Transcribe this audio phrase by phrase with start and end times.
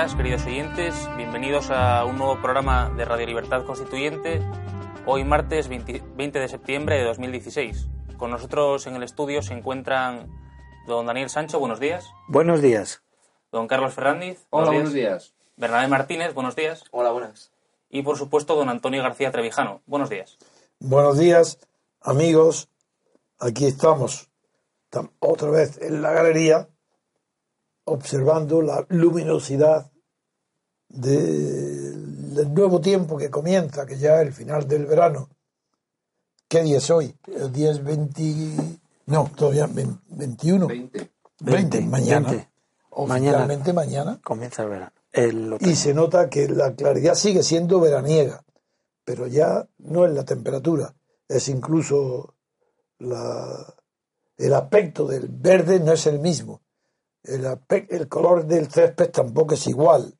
[0.00, 1.16] buenos días, queridos oyentes.
[1.18, 4.40] Bienvenidos a un nuevo programa de Radio Libertad Constituyente.
[5.04, 7.86] Hoy martes 20, de septiembre de 2016.
[8.16, 10.26] Con nosotros en el estudio se encuentran
[10.86, 12.08] don Daniel Sancho, buenos días.
[12.28, 13.02] Buenos días.
[13.52, 14.46] Don Carlos Fernández.
[14.48, 15.34] Hola, buenos días.
[15.58, 16.84] Bernabé Martínez, buenos días.
[16.92, 17.52] Hola, buenas.
[17.90, 19.82] Y por supuesto don Antonio García Trevijano.
[19.84, 20.38] Buenos días.
[20.78, 21.58] Buenos días,
[22.00, 22.70] amigos.
[23.38, 24.30] Aquí estamos
[25.18, 26.70] otra vez en la galería
[27.84, 29.89] observando la luminosidad
[30.90, 35.28] del nuevo tiempo que comienza, que ya es el final del verano.
[36.48, 37.14] ¿Qué día es hoy?
[37.26, 38.78] El día es 20...
[39.06, 40.66] No, todavía 21.
[40.66, 41.10] 20.
[41.40, 42.50] 20, mañana.
[42.90, 45.56] Oficialmente mañana, Comienza el verano.
[45.60, 48.44] y se nota que la claridad sigue siendo veraniega,
[49.04, 50.94] pero ya no es la temperatura,
[51.28, 52.34] es incluso
[52.98, 53.74] la,
[54.36, 56.60] el aspecto del verde no es el mismo
[57.24, 60.14] el, color del césped tampoco es igual.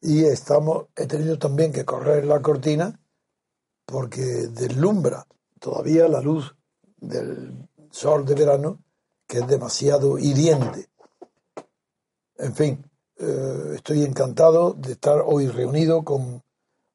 [0.00, 3.00] Y estamos, he tenido también que correr la cortina
[3.86, 5.26] porque deslumbra
[5.58, 6.54] todavía la luz
[6.96, 8.82] del sol de verano,
[9.26, 10.90] que es demasiado hiriente.
[12.36, 16.42] En fin, eh, estoy encantado de estar hoy reunido con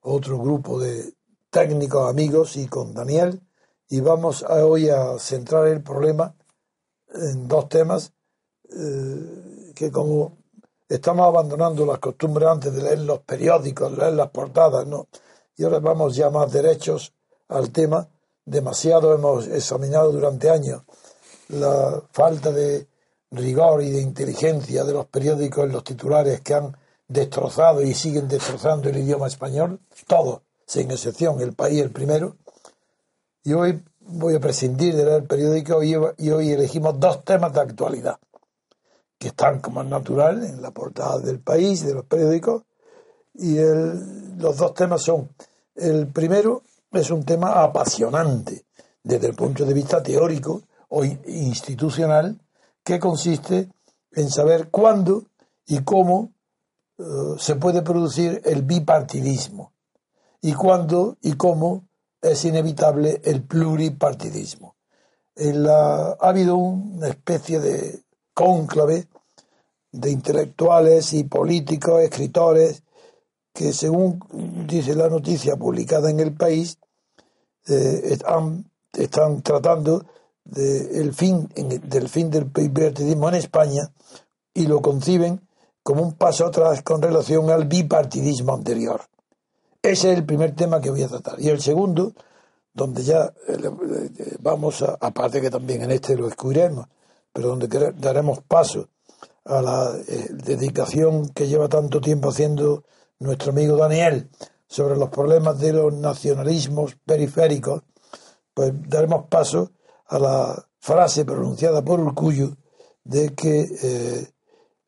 [0.01, 1.13] otro grupo de
[1.49, 3.41] técnicos amigos y con Daniel,
[3.87, 6.35] y vamos hoy a centrar el problema
[7.07, 8.13] en dos temas
[8.69, 10.37] eh, que como
[10.89, 15.07] estamos abandonando las costumbres antes de leer los periódicos, leer las portadas, ¿no?
[15.55, 17.13] Y ahora vamos ya más derechos
[17.47, 18.07] al tema.
[18.43, 20.81] Demasiado hemos examinado durante años
[21.49, 22.87] la falta de
[23.31, 26.75] rigor y de inteligencia de los periódicos en los titulares que han
[27.07, 32.37] destrozado y siguen destrozando el idioma español, todos, sin excepción, el país el primero.
[33.43, 37.61] Y hoy voy a prescindir de leer periódico y, y hoy elegimos dos temas de
[37.61, 38.19] actualidad
[39.19, 42.63] que están como es natural en la portada del país, de los periódicos,
[43.35, 43.57] y
[44.37, 45.29] los dos temas son,
[45.75, 48.65] el primero es un tema apasionante
[49.03, 52.39] desde el punto de vista teórico o institucional,
[52.83, 53.69] que consiste
[54.11, 55.25] en saber cuándo
[55.67, 56.31] y cómo
[56.97, 57.03] eh,
[57.37, 59.73] se puede producir el bipartidismo
[60.41, 61.87] y cuándo y cómo
[62.21, 64.75] es inevitable el pluripartidismo.
[65.37, 68.03] ha habido una especie de
[68.39, 69.09] cónclave
[69.91, 72.83] de intelectuales y políticos, escritores,
[73.53, 74.23] que según
[74.65, 76.77] dice la noticia publicada en el país,
[77.67, 78.17] eh,
[78.93, 80.05] están, tratando
[80.45, 81.49] del fin,
[81.83, 83.91] del fin del bipartidismo en España
[84.53, 85.41] y lo conciben
[85.83, 89.01] como un paso atrás con relación al bipartidismo anterior.
[89.81, 91.41] Ese es el primer tema que voy a tratar.
[91.41, 92.13] Y el segundo,
[92.73, 96.87] donde ya eh, vamos a, aparte que también en este lo descubriremos,
[97.33, 98.89] pero donde daremos paso
[99.45, 102.83] a la eh, dedicación que lleva tanto tiempo haciendo
[103.19, 104.29] nuestro amigo Daniel
[104.67, 107.83] sobre los problemas de los nacionalismos periféricos,
[108.53, 109.71] pues daremos paso
[110.07, 112.55] a la frase pronunciada por Urcuyo
[113.03, 114.29] de que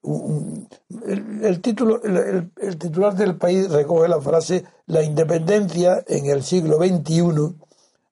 [0.04, 7.56] el, título, el, titular del país recoge la frase la independencia en el siglo XXI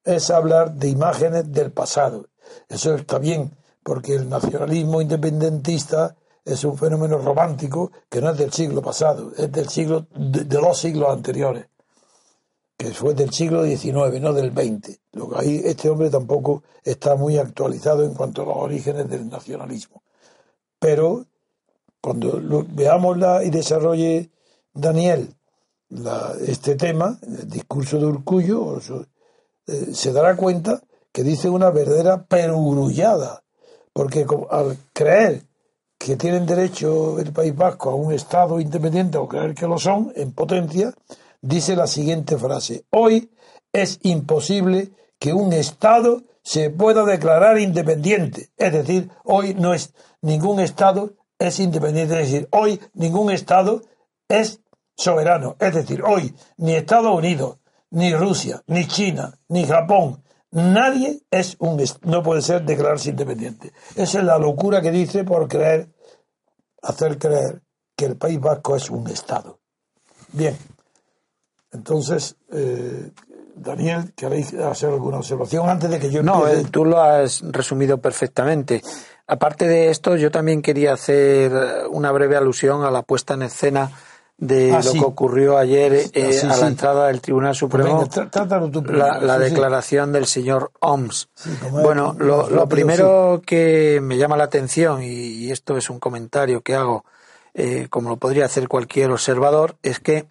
[0.06, 2.28] es hablar de imágenes del pasado.
[2.68, 3.52] Eso está bien,
[3.84, 9.52] porque el nacionalismo independentista es un fenómeno romántico que no es del siglo pasado, es
[9.52, 11.68] del siglo de, los siglos anteriores,
[12.78, 15.00] que fue del siglo XIX, no del XX.
[15.14, 19.30] Lo que ahí este hombre tampoco está muy actualizado en cuanto a los orígenes del
[19.30, 20.02] nacionalismo.
[20.80, 21.26] Pero
[22.02, 24.32] cuando veamos y desarrolle
[24.74, 25.36] Daniel
[26.48, 28.78] este tema, el discurso de Urcullo,
[29.68, 33.44] eh, se dará cuenta que dice una verdadera perogrullada,
[34.00, 35.42] porque al creer
[35.98, 40.14] que tienen derecho el País Vasco a un Estado independiente o creer que lo son,
[40.16, 40.94] en potencia,
[41.42, 42.86] dice la siguiente frase.
[42.92, 43.30] Hoy
[43.74, 48.52] es imposible que un Estado se pueda declarar independiente.
[48.56, 52.22] Es decir, hoy no es ningún Estado es independiente.
[52.22, 53.82] Es decir, hoy ningún Estado
[54.30, 54.62] es
[54.96, 55.58] soberano.
[55.60, 57.58] Es decir, hoy ni Estados Unidos,
[57.90, 63.74] ni Rusia, ni China, ni Japón, nadie es un no puede ser declararse independiente.
[63.96, 65.90] Esa es la locura que dice por creer,
[66.82, 67.62] hacer creer
[67.96, 69.60] que el País Vasco es un Estado.
[70.32, 70.56] Bien,
[71.72, 73.12] entonces, eh,
[73.56, 77.98] Daniel, ¿queréis hacer alguna observación antes de que yo No, eh, tú lo has resumido
[77.98, 78.82] perfectamente.
[79.28, 81.52] Aparte de esto, yo también quería hacer
[81.92, 83.92] una breve alusión a la puesta en escena
[84.40, 88.08] de ah, lo que ocurrió ayer eh, a la entrada del Tribunal Supremo,
[89.22, 91.30] la, declaración del señor Oms.
[91.72, 97.04] bueno, lo, primero que me llama la atención, y, esto es un comentario que hago,
[97.54, 100.28] eh, como lo podría hacer cualquier observador, es que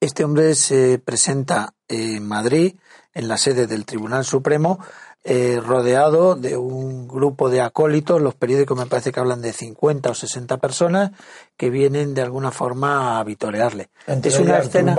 [0.00, 2.76] este hombre se presenta en Madrid,
[3.14, 4.78] en la sede del Tribunal Supremo,
[5.24, 10.10] eh, rodeado de un grupo de acólitos, los periódicos me parece que hablan de 50
[10.10, 11.12] o 60 personas
[11.56, 13.90] que vienen de alguna forma a vitorearle.
[14.06, 14.96] es una escena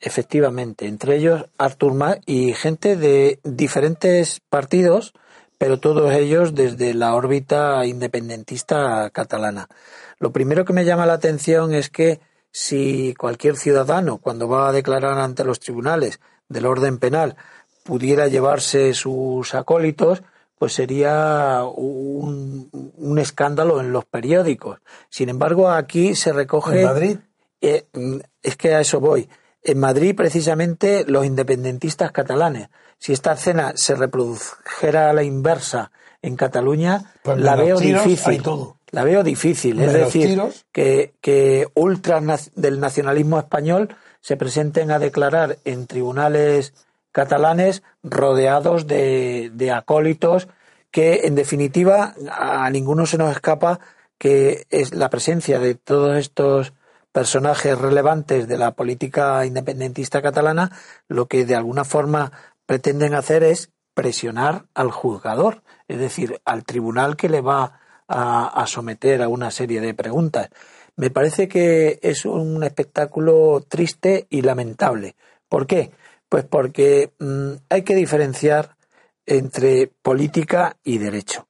[0.00, 5.12] efectivamente, entre ellos Artur Mas y gente de diferentes partidos,
[5.58, 9.68] pero todos ellos desde la órbita independentista catalana.
[10.18, 12.20] Lo primero que me llama la atención es que
[12.50, 17.36] si cualquier ciudadano, cuando va a declarar ante los tribunales del orden penal,
[17.88, 20.22] pudiera llevarse sus acólitos,
[20.58, 22.68] pues sería un,
[23.18, 24.80] escándalo en los periódicos.
[25.08, 26.80] Sin embargo, aquí se recoge.
[26.80, 27.16] ¿En Madrid?
[27.62, 27.86] Eh,
[28.42, 29.26] es que a eso voy.
[29.62, 32.68] En Madrid, precisamente, los independentistas catalanes.
[32.98, 35.90] Si esta escena se reprodujera a la inversa
[36.20, 38.42] en Cataluña, pues la veo difícil.
[38.90, 39.80] La veo difícil.
[39.80, 40.38] es decir,
[40.72, 46.74] que, que ultras del nacionalismo español se presenten a declarar en tribunales
[47.18, 50.46] catalanes rodeados de, acólitos
[50.92, 53.80] que, en definitiva, a ninguno se nos escapa
[54.18, 56.74] que es la presencia de todos estos
[57.10, 60.70] personajes relevantes de la política independentista catalana,
[61.08, 62.30] lo que de alguna forma
[62.66, 68.66] pretenden hacer es presionar al juzgador, es decir, al tribunal que le va a, a
[68.68, 70.50] someter a una serie de preguntas.
[70.94, 75.16] Me parece que es un espectáculo triste y lamentable.
[75.48, 75.90] ¿Por qué?
[76.28, 78.76] Pues porque mm, hay que diferenciar
[79.28, 81.48] entre política y derecho.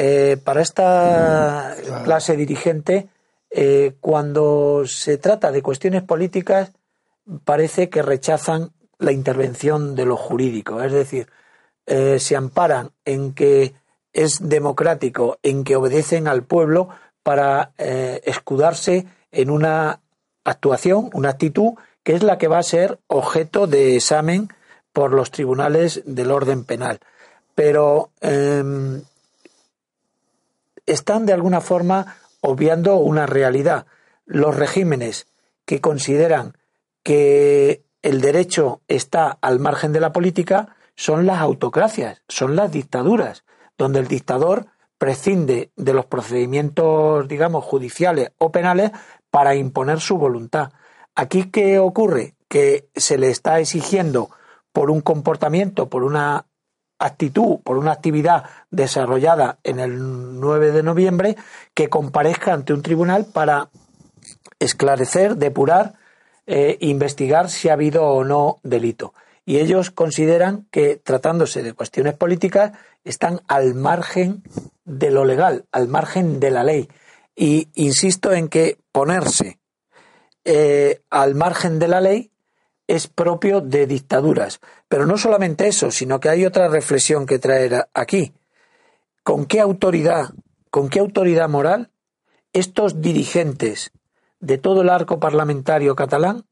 [0.00, 3.08] Eh, para esta clase dirigente,
[3.50, 6.72] eh, cuando se trata de cuestiones políticas,
[7.44, 10.80] parece que rechazan la intervención de lo jurídico.
[10.82, 11.28] Es decir,
[11.86, 13.74] eh, se amparan en que
[14.12, 16.88] es democrático, en que obedecen al pueblo
[17.22, 20.00] para escudarse en una
[20.44, 24.48] actuación, una actitud que es la que va a ser objeto de examen
[24.92, 27.00] por los tribunales del orden penal.
[27.54, 29.02] Pero em,
[30.86, 33.86] están de alguna forma obviando una realidad.
[34.26, 35.26] Los regímenes
[35.64, 36.56] que consideran
[37.02, 43.44] que el derecho está al margen de la política son las autocracias, son las dictaduras,
[43.76, 44.66] donde el dictador
[44.98, 48.90] prescinde de los procedimientos, digamos, judiciales o penales
[49.30, 50.72] para imponer su voluntad.
[51.18, 52.36] Aquí, ¿qué ocurre?
[52.46, 54.30] Que se le está exigiendo
[54.72, 56.46] por un comportamiento, por una
[57.00, 61.36] actitud, por una actividad desarrollada en el 9 de noviembre,
[61.74, 63.68] que comparezca ante un tribunal para
[64.60, 65.94] esclarecer, depurar,
[66.46, 69.12] eh, investigar si ha habido o no delito.
[69.44, 74.44] Y ellos consideran que, tratándose de cuestiones políticas, están al margen
[74.84, 76.88] de lo legal, al margen de la ley.
[77.34, 79.57] Y insisto en que ponerse
[80.44, 82.30] eh, al margen de la ley
[82.86, 84.60] es propio de dictaduras.
[84.88, 88.32] Pero no solamente eso, sino que hay otra reflexión que traer aquí.
[89.22, 90.30] ¿Con qué autoridad,
[90.70, 91.90] con qué autoridad moral
[92.52, 93.92] estos dirigentes
[94.40, 96.44] de todo el arco parlamentario catalán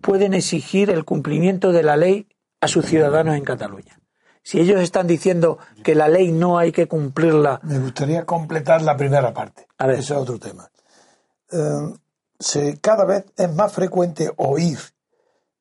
[0.00, 2.28] pueden exigir el cumplimiento de la ley
[2.60, 3.98] a sus ciudadanos en Cataluña?
[4.44, 7.60] Si ellos están diciendo que la ley no hay que cumplirla.
[7.62, 9.66] Me gustaría completar la primera parte.
[9.78, 10.00] A ver.
[10.00, 10.68] Ese es otro tema.
[11.52, 11.92] Eh,
[12.80, 14.78] cada vez es más frecuente oír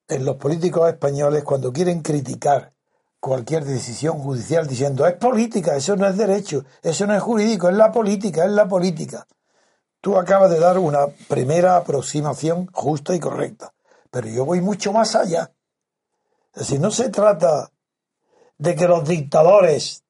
[0.07, 2.73] en los políticos españoles cuando quieren criticar
[3.19, 7.75] cualquier decisión judicial diciendo es política, eso no es derecho, eso no es jurídico, es
[7.75, 9.27] la política, es la política.
[10.01, 13.73] Tú acabas de dar una primera aproximación justa y correcta,
[14.09, 15.51] pero yo voy mucho más allá.
[16.53, 17.71] Es no se trata
[18.57, 20.03] de que los dictadores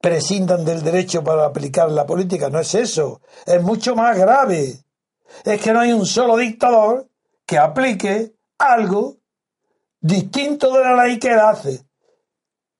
[0.00, 4.84] prescindan del derecho para aplicar la política, no es eso, es mucho más grave
[5.44, 7.08] es que no hay un solo dictador
[7.46, 9.16] que aplique algo
[10.00, 11.84] distinto de la ley que él hace.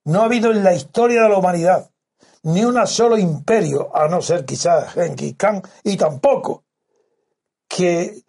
[0.05, 1.91] No ha habido en la historia de la humanidad
[2.43, 6.65] ni un solo imperio, a no ser quizás Genghis Khan, y tampoco
[7.69, 8.23] que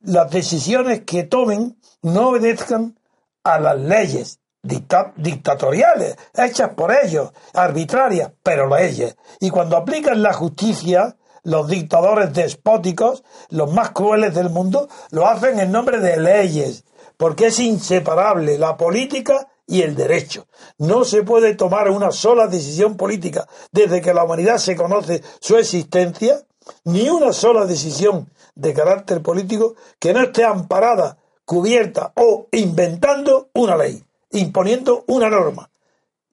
[0.00, 2.98] las decisiones que tomen no obedezcan
[3.44, 9.16] a las leyes dictatoriales hechas por ellos, arbitrarias, pero leyes.
[9.40, 15.58] Y cuando aplican la justicia, los dictadores despóticos, los más crueles del mundo, lo hacen
[15.58, 16.84] en nombre de leyes,
[17.16, 20.46] porque es inseparable la política y el derecho.
[20.78, 25.56] No se puede tomar una sola decisión política desde que la humanidad se conoce su
[25.56, 26.42] existencia,
[26.84, 33.76] ni una sola decisión de carácter político que no esté amparada, cubierta o inventando una
[33.76, 35.70] ley, imponiendo una norma.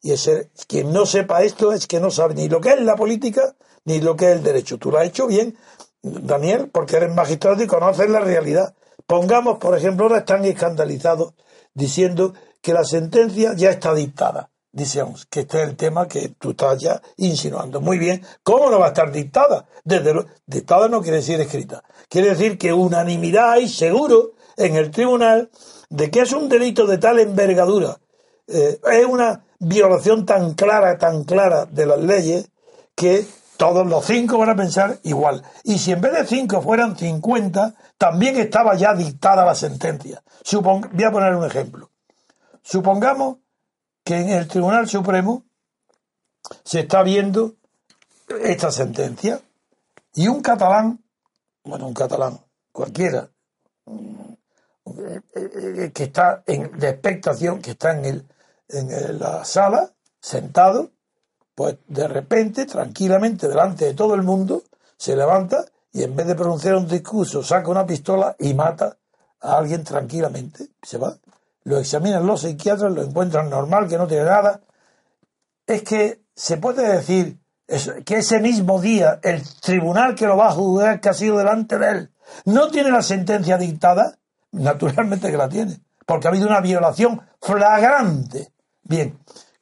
[0.02, 2.96] Y ese, quien no sepa esto es que no sabe ni lo que es la
[2.96, 3.56] política
[3.90, 4.78] ni lo que es el derecho.
[4.78, 5.58] Tú lo has hecho bien
[6.02, 8.76] Daniel, porque eres magistrado y conoces la realidad.
[9.08, 11.34] Pongamos, por ejemplo, ahora están escandalizados
[11.74, 14.52] diciendo que la sentencia ya está dictada.
[14.72, 17.82] Dicemos que este es el tema que tú estás ya insinuando.
[17.82, 19.66] Muy bien, ¿cómo no va a estar dictada?
[19.84, 20.14] Desde
[20.46, 21.84] dictada no quiere decir escrita.
[22.08, 25.50] Quiere decir que unanimidad hay seguro en el tribunal
[25.90, 27.98] de que es un delito de tal envergadura,
[28.48, 32.50] eh, es una violación tan clara, tan clara de las leyes,
[32.94, 33.26] que
[33.60, 35.44] todos los cinco van a pensar igual.
[35.66, 40.24] Y si en vez de cinco fueran cincuenta, también estaba ya dictada la sentencia.
[40.62, 41.92] voy a poner un ejemplo.
[42.64, 43.40] Supongamos
[44.06, 45.44] que en el Tribunal Supremo
[46.64, 47.56] se está viendo
[48.46, 49.42] esta sentencia
[50.14, 51.04] y un catalán,
[51.66, 52.40] bueno, un catalán
[52.72, 53.30] cualquiera,
[55.94, 58.28] que está en, de expectación, que está en, el,
[58.70, 60.92] en la sala, sentado,
[61.60, 64.64] pues de repente, tranquilamente, delante de todo el mundo,
[64.96, 68.96] se levanta y en vez de pronunciar un discurso, saca una pistola y mata
[69.42, 70.70] a alguien tranquilamente.
[70.82, 71.18] Se va.
[71.66, 74.62] Lo examinan los psiquiatras, lo encuentran normal, que no tiene nada.
[75.68, 77.38] Es que se puede decir
[78.06, 81.78] que ese mismo día el tribunal que lo va a juzgar, que ha sido delante
[81.78, 82.12] de él,
[82.46, 84.18] no tiene la sentencia dictada.
[84.54, 88.54] Naturalmente que la tiene, porque ha habido una violación flagrante.
[88.82, 89.20] Bien,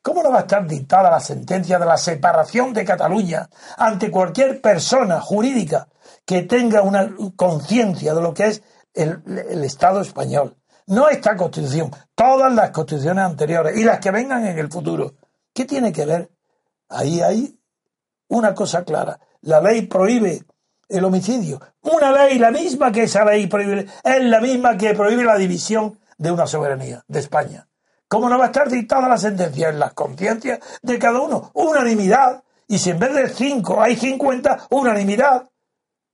[0.08, 4.62] ¿cómo no va a estar dictada la sentencia de la separación de Cataluña ante cualquier
[4.62, 5.90] persona jurídica
[6.24, 9.22] que tenga una conciencia de lo que es el,
[9.66, 10.56] Estado español?
[10.86, 15.16] No esta constitución, todas las constituciones anteriores y las que vengan en el futuro.
[15.54, 16.32] ¿Qué tiene que ver?
[16.88, 17.60] Ahí hay
[18.30, 19.20] una cosa clara.
[19.42, 20.42] La ley prohíbe
[20.88, 21.60] el homicidio.
[21.82, 26.00] Una ley, la misma que esa ley prohíbe, es la misma que prohíbe la división
[26.18, 27.68] de una soberanía de España.
[28.08, 31.52] ¿Cómo no va a estar dictada la sentencia en las conciencias de cada uno?
[31.54, 32.44] Unanimidad.
[32.68, 35.50] Y si en vez de cinco hay cincuenta, unanimidad.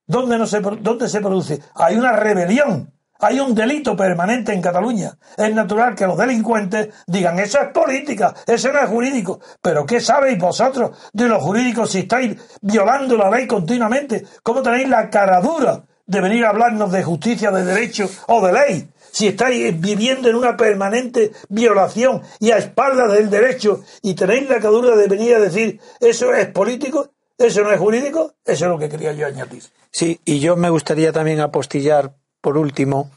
[0.06, 1.62] ¿Dónde, no se, ¿Dónde se produce?
[1.76, 5.18] Hay una rebelión hay un delito permanente en Cataluña.
[5.38, 9.40] Es natural que los delincuentes digan, eso es política, eso no es jurídico.
[9.62, 14.26] Pero ¿qué sabéis vosotros de los jurídicos si estáis violando la ley continuamente?
[14.44, 18.90] ¿Cómo tenéis la caradura de venir a hablarnos de justicia, de derecho o de ley?
[19.14, 24.56] Si estáis viviendo en una permanente violación y a espaldas del derecho y tenéis la
[24.56, 28.80] caradura de venir a decir, eso es político, eso no es jurídico, eso es lo
[28.80, 29.62] que quería yo añadir.
[29.92, 33.12] Sí, y yo me gustaría también apostillar por último,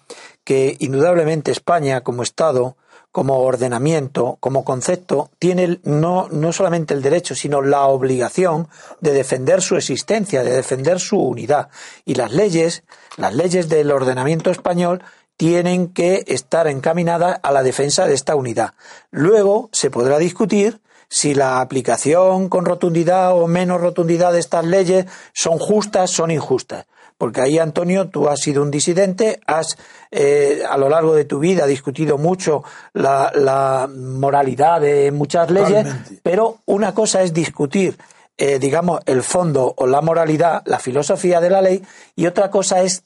[0.45, 2.77] que indudablemente España como Estado,
[3.11, 8.69] como ordenamiento, como concepto, tiene no, no solamente el derecho, sino la obligación
[9.01, 11.71] de defender su existencia, de defender su unidad.
[12.05, 12.85] Y las leyes,
[13.17, 15.03] las leyes del ordenamiento español,
[15.37, 18.75] tienen que estar encaminadas a la defensa de esta unidad.
[19.11, 25.07] Luego se podrá discutir si la aplicación con rotundidad o menos rotundidad de estas leyes
[25.33, 26.87] son justas, son injustas
[27.19, 29.77] porque ahí, Antonio, tú has sido un disidente, has
[30.11, 32.63] eh, a lo largo de tu vida discutido mucho
[32.93, 35.87] la, moralidad de muchas leyes,
[36.23, 37.97] pero una cosa es discutir,
[38.37, 41.83] eh, digamos, el fondo o la moralidad, la filosofía de la ley,
[42.15, 43.05] y otra cosa es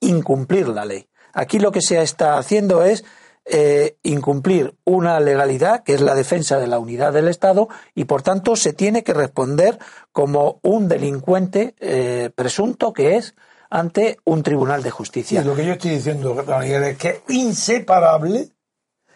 [0.00, 1.06] incumplir la ley.
[1.32, 3.04] Aquí lo que se está haciendo es
[3.46, 8.22] eh, incumplir una legalidad que es la defensa de la unidad del Estado y por
[8.22, 9.78] tanto se tiene que responder
[10.12, 13.34] como un delincuente eh, presunto que es
[13.70, 15.40] ante un tribunal de justicia.
[15.40, 18.50] Y lo que yo estoy diciendo, Daniel, es que es inseparable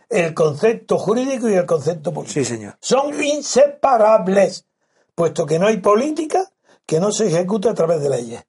[0.08, 2.40] el concepto jurídico y el concepto político.
[2.40, 2.76] Sí, señor.
[2.80, 4.66] Son inseparables,
[5.14, 6.50] puesto que no hay política
[6.86, 8.44] que no se ejecute a través de leyes.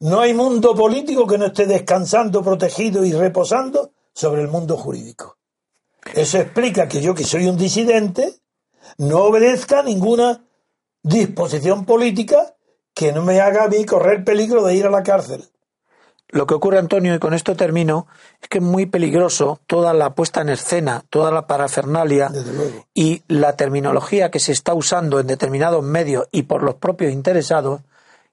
[0.00, 5.36] No hay mundo político que no esté descansando, protegido y reposando sobre el mundo jurídico.
[6.14, 8.40] Eso explica que yo, que soy un disidente,
[8.96, 10.42] no obedezca ninguna
[11.02, 12.54] disposición política
[12.94, 15.44] que no me haga a mí correr peligro de ir a la cárcel.
[16.28, 18.06] Lo que ocurre, Antonio, y con esto termino,
[18.40, 22.30] es que es muy peligroso toda la puesta en escena, toda la parafernalia
[22.94, 27.80] y la terminología que se está usando en determinados medios y por los propios interesados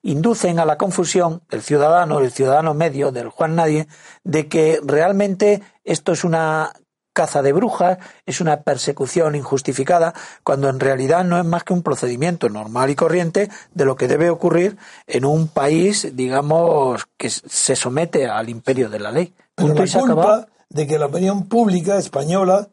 [0.07, 3.87] inducen a la confusión del ciudadano, el ciudadano medio, del Juan Nadie,
[4.23, 6.71] de que realmente esto es una
[7.11, 11.83] caza de brujas, es una persecución injustificada, cuando en realidad no es más que un
[11.83, 17.75] procedimiento normal y corriente de lo que debe ocurrir en un país, digamos, que se
[17.75, 19.33] somete al imperio de la ley.
[19.55, 22.69] Pero la culpa de que la opinión pública española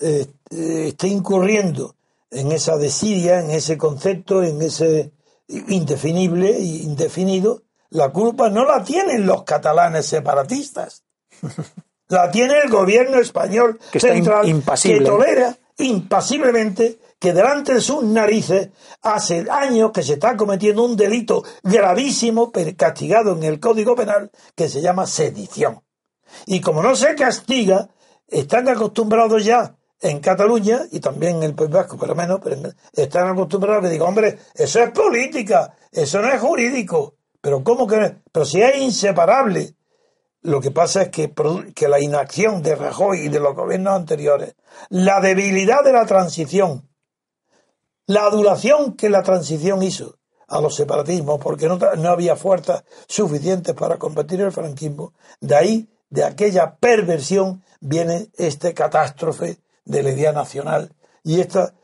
[0.00, 1.94] eh, eh, esté incurriendo
[2.30, 5.12] en esa desidia, en ese concepto, en ese
[5.48, 11.04] indefinible e indefinido, la culpa no la tienen los catalanes separatistas.
[12.10, 15.00] La tiene el gobierno español que central impasible.
[15.00, 18.70] que tolera impasiblemente que delante de sus narices
[19.02, 24.70] hace años que se está cometiendo un delito gravísimo castigado en el Código Penal que
[24.70, 25.82] se llama sedición.
[26.46, 27.90] Y como no se castiga,
[28.26, 32.56] están acostumbrados ya en Cataluña y también en el País Vasco, pero menos, pero
[32.92, 37.14] están acostumbrados que digo, hombre, eso es política, eso no es jurídico.
[37.40, 38.16] Pero ¿cómo que?
[38.32, 39.74] Pero si es inseparable.
[40.42, 41.32] Lo que pasa es que,
[41.74, 44.54] que la inacción de Rajoy y de los gobiernos anteriores,
[44.88, 46.88] la debilidad de la transición,
[48.06, 53.74] la adulación que la transición hizo a los separatismos, porque no, no había fuerzas suficientes
[53.74, 60.32] para combatir el franquismo, de ahí, de aquella perversión, viene esta catástrofe de la idea
[60.32, 61.74] nacional y esta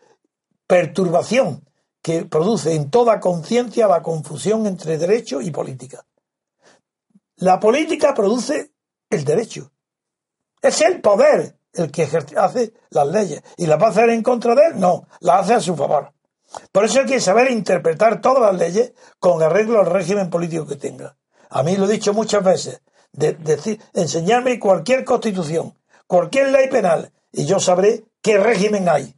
[0.67, 1.65] perturbación
[2.03, 6.05] que produce en toda conciencia la confusión entre derecho y política.
[7.37, 8.73] La política produce
[9.11, 9.73] el derecho.
[10.61, 13.43] Es el poder el que hace las leyes.
[13.57, 14.81] ¿Y las va a hacer en contra de él?
[14.81, 16.13] No, las hace a su favor.
[16.71, 20.77] Por eso hay que saber interpretar todas las leyes con arreglo al régimen político que
[20.77, 21.17] tenga.
[21.49, 22.83] A mí lo he dicho muchas veces.
[23.13, 25.75] decir, enseñarme cualquier constitución,
[26.07, 29.15] cualquier ley penal, y yo sabré qué régimen hay.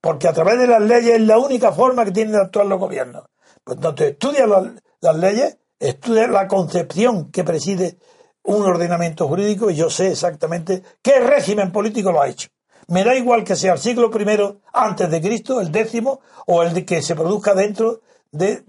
[0.00, 2.78] Porque a través de las leyes es la única forma que tienen de actuar los
[2.78, 3.24] gobiernos.
[3.64, 7.98] Pues entonces estudia las leyes, estudia la concepción que preside
[8.42, 12.48] un ordenamiento jurídico y yo sé exactamente qué régimen político lo ha hecho.
[12.88, 16.84] Me da igual que sea el siglo I antes de Cristo, el décimo, o el
[16.84, 18.64] que se produzca dentro de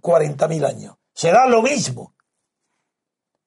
[0.00, 0.96] 40.000 años.
[1.12, 2.14] Será lo mismo.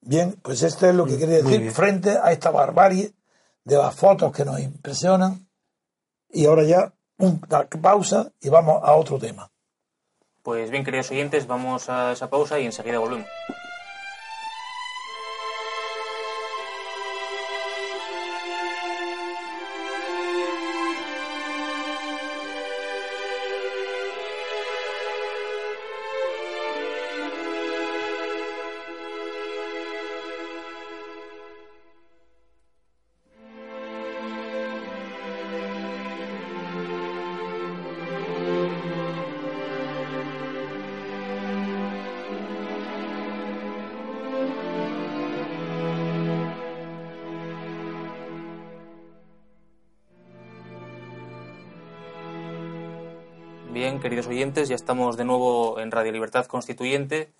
[0.00, 3.12] Bien, pues esto es lo que quería decir frente a esta barbarie
[3.64, 5.48] de las fotos que nos impresionan.
[6.28, 9.50] Y ahora ya una pausa y vamos a otro tema.
[10.42, 13.28] Pues bien, queridos oyentes, vamos a esa pausa y enseguida volvemos.
[54.54, 57.32] Ya estamos de nuevo en Radio Libertad Constituyente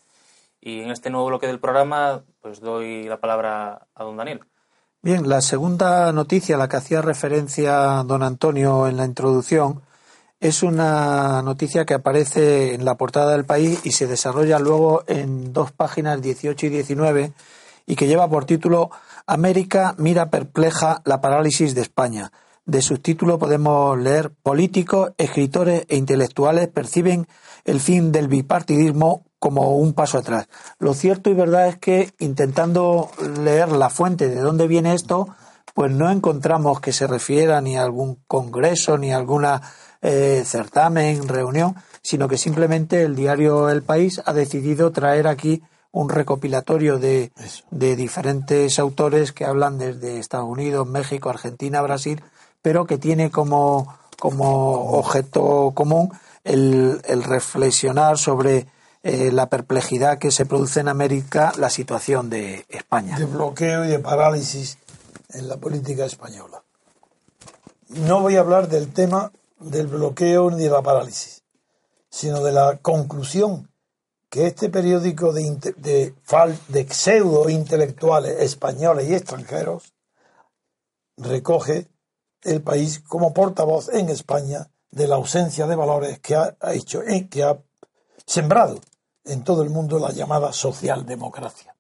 [0.63, 4.41] y en este nuevo bloque del programa pues doy la palabra a don Daniel.
[5.03, 9.83] Bien, la segunda noticia a la que hacía referencia don Antonio en la introducción
[10.41, 15.53] es una noticia que aparece en la portada del país y se desarrolla luego en
[15.53, 17.33] dos páginas 18 y 19
[17.85, 18.91] y que lleva por título
[19.27, 22.33] América mira perpleja la parálisis de España
[22.65, 27.27] de subtítulo podemos leer políticos, escritores e intelectuales perciben
[27.65, 30.49] el fin del bipartidismo como un paso atrás.
[30.79, 35.35] Lo cierto y verdad es que intentando leer la fuente de dónde viene esto,
[35.75, 39.61] pues no encontramos que se refiera ni a algún congreso ni a alguna
[40.01, 46.09] eh, certamen, reunión, sino que simplemente el diario El País ha decidido traer aquí un
[46.09, 47.33] recopilatorio de,
[47.71, 52.23] de diferentes autores que hablan desde Estados Unidos, México, Argentina, Brasil,
[52.63, 56.11] pero que tiene como, como objeto común
[56.45, 58.67] el, reflexionar sobre
[59.03, 63.19] eh, la perplejidad que se produce en América la situación de España.
[63.19, 64.79] De bloqueo y de parálisis
[65.31, 66.63] en la política española.
[67.89, 71.43] No voy a hablar del tema del bloqueo ni de la parálisis,
[72.09, 73.69] sino de la conclusión
[74.33, 75.43] que este periódico de,
[75.77, 76.15] de,
[76.69, 79.93] de pseudo intelectuales españoles y extranjeros
[81.19, 81.91] recoge
[82.41, 87.29] el país como portavoz en España de la ausencia de valores que ha, hecho, eh,
[87.29, 87.63] que ha
[88.25, 88.81] sembrado
[89.27, 91.77] en todo el mundo la llamada socialdemocracia.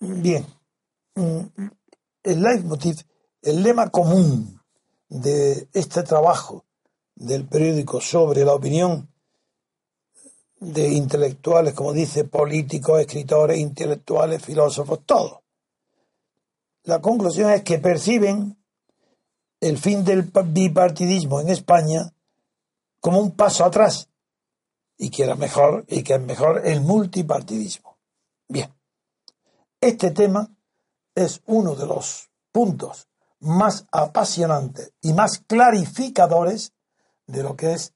[0.00, 0.44] Bien,
[1.14, 1.38] mm,
[2.24, 3.06] el leitmotiv,
[3.40, 4.60] el lema común
[5.08, 6.64] de este trabajo
[7.14, 9.13] del periódico sobre la opinión
[10.64, 15.44] de intelectuales, como dice, políticos, escritores, intelectuales, filósofos, todos,
[16.84, 18.58] la conclusión es que perciben
[19.60, 22.12] el fin del bipartidismo en España
[23.00, 24.10] como un paso atrás
[24.98, 27.96] y que era mejor y que es mejor el multipartidismo.
[28.48, 28.70] Bien,
[29.80, 30.54] este tema
[31.14, 33.08] es uno de los puntos
[33.40, 36.72] más apasionantes y más clarificadores
[37.26, 37.94] de lo que es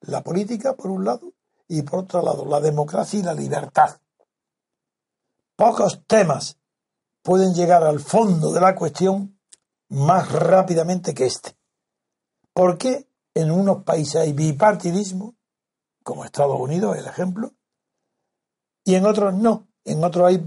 [0.00, 1.31] la política, por un lado,
[1.72, 3.98] y por otro lado, la democracia y la libertad.
[5.56, 6.58] Pocos temas
[7.22, 9.38] pueden llegar al fondo de la cuestión
[9.88, 11.56] más rápidamente que este.
[12.52, 15.34] ¿Por qué en unos países hay bipartidismo,
[16.02, 17.54] como Estados Unidos, el ejemplo,
[18.84, 19.66] y en otros no?
[19.86, 20.44] En otros hay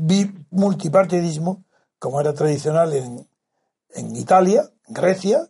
[0.52, 1.66] multipartidismo,
[1.98, 3.28] como era tradicional en,
[3.90, 5.50] en Italia, Grecia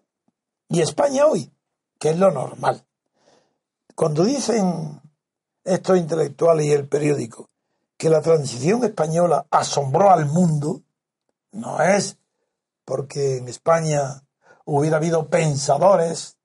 [0.70, 1.52] y España hoy,
[2.00, 2.86] que es lo normal.
[3.94, 5.02] Cuando dicen
[5.66, 7.50] estos intelectuales y el periódico
[7.98, 10.82] que la transición española asombró al mundo,
[11.52, 12.18] no es
[12.84, 14.24] porque en España
[14.66, 16.38] hubiera habido pensadores,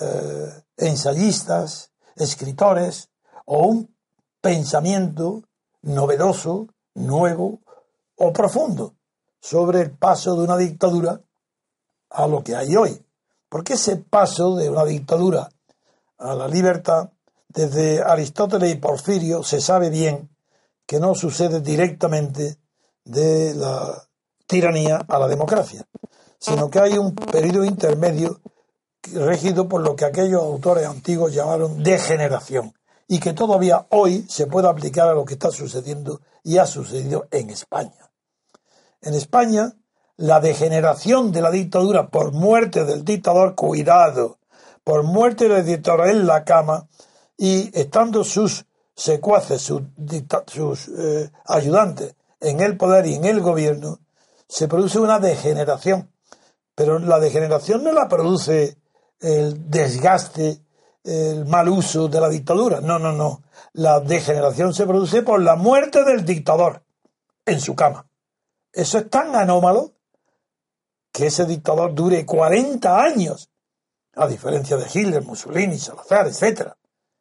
[0.00, 3.10] eh, ensayistas, escritores,
[3.46, 3.96] o un
[4.40, 5.44] pensamiento
[5.82, 7.60] novedoso, nuevo
[8.16, 8.94] o profundo
[9.40, 11.20] sobre el paso de una dictadura
[12.10, 13.04] a lo que hay hoy.
[13.48, 15.48] Porque ese paso de una dictadura
[16.18, 17.10] a la libertad,
[17.54, 20.28] desde Aristóteles y Porfirio se sabe bien
[20.86, 22.58] que no sucede directamente
[23.04, 24.08] de la
[24.46, 25.86] tiranía a la democracia,
[26.38, 28.40] sino que hay un periodo intermedio
[29.12, 32.74] regido por lo que aquellos autores antiguos llamaron degeneración
[33.06, 37.28] y que todavía hoy se puede aplicar a lo que está sucediendo y ha sucedido
[37.30, 38.10] en España.
[39.00, 39.74] En España,
[40.16, 44.38] la degeneración de la dictadura por muerte del dictador, cuidado,
[44.82, 46.88] por muerte del dictador en la cama
[47.36, 49.82] y estando sus secuaces, sus,
[50.46, 54.00] sus eh, ayudantes en el poder y en el gobierno,
[54.48, 56.10] se produce una degeneración.
[56.74, 58.76] Pero la degeneración no la produce
[59.20, 60.60] el desgaste,
[61.04, 62.80] el mal uso de la dictadura.
[62.80, 63.42] No, no, no.
[63.72, 66.82] La degeneración se produce por la muerte del dictador
[67.46, 68.06] en su cama.
[68.72, 69.92] Eso es tan anómalo
[71.12, 73.50] que ese dictador dure 40 años,
[74.16, 76.72] a diferencia de Hitler, Mussolini, Salazar, etc.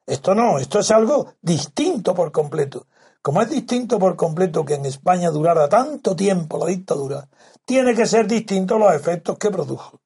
[0.05, 2.87] Esto no, esto es algo distinto por completo.
[3.21, 7.29] Como es distinto por completo que en España durara tanto tiempo la dictadura,
[7.65, 10.01] tiene que ser distinto los efectos que produjo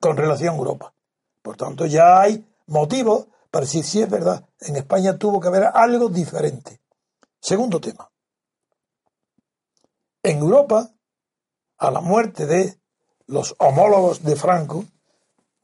[0.00, 0.94] con relación a Europa.
[1.42, 5.64] Por tanto, ya hay motivos para decir si es verdad, en España tuvo que haber
[5.74, 6.80] algo diferente.
[7.38, 8.10] Segundo tema.
[10.22, 10.90] En Europa,
[11.78, 12.80] a la muerte de
[13.26, 14.84] los homólogos de Franco,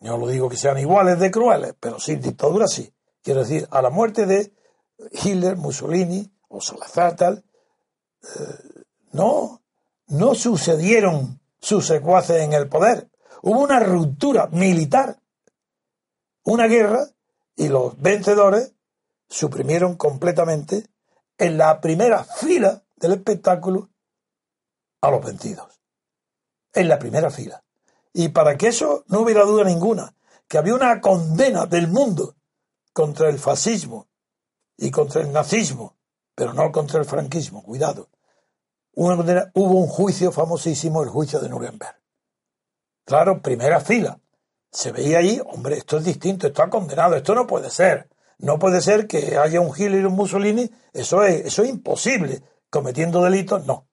[0.00, 2.92] no lo digo que sean iguales de crueles, pero sin dictadura sí.
[3.28, 4.54] Quiero decir, a la muerte de
[5.12, 7.44] Hitler, Mussolini o Salazar, tal,
[8.22, 9.62] eh, no,
[10.06, 13.10] no sucedieron sus secuaces en el poder.
[13.42, 15.20] Hubo una ruptura militar,
[16.44, 17.06] una guerra,
[17.54, 18.72] y los vencedores
[19.28, 20.86] suprimieron completamente
[21.36, 23.90] en la primera fila del espectáculo
[25.02, 25.82] a los vencidos.
[26.72, 27.62] En la primera fila.
[28.14, 30.14] Y para que eso no hubiera duda ninguna,
[30.48, 32.36] que había una condena del mundo
[32.98, 34.08] contra el fascismo
[34.76, 35.96] y contra el nazismo,
[36.34, 38.08] pero no contra el franquismo, cuidado.
[38.92, 41.94] hubo un juicio famosísimo, el juicio de Nuremberg.
[43.04, 44.18] Claro, primera fila.
[44.72, 48.08] Se veía ahí, hombre, esto es distinto, esto ha condenado, esto no puede ser.
[48.38, 52.42] No puede ser que haya un Hitler y un Mussolini, eso es, eso es imposible.
[52.68, 53.86] Cometiendo delitos, no.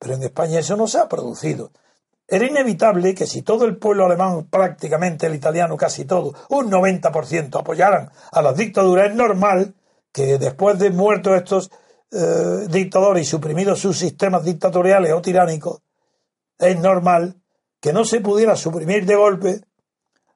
[0.00, 1.70] Pero en España eso no se ha producido.
[2.32, 7.60] Era inevitable que si todo el pueblo alemán, prácticamente el italiano, casi todo, un 90%
[7.60, 9.74] apoyaran a las dictaduras, es normal
[10.10, 11.70] que después de muertos estos
[12.10, 15.82] eh, dictadores y suprimidos sus sistemas dictatoriales o tiránicos,
[16.58, 17.36] es normal
[17.78, 19.60] que no se pudiera suprimir de golpe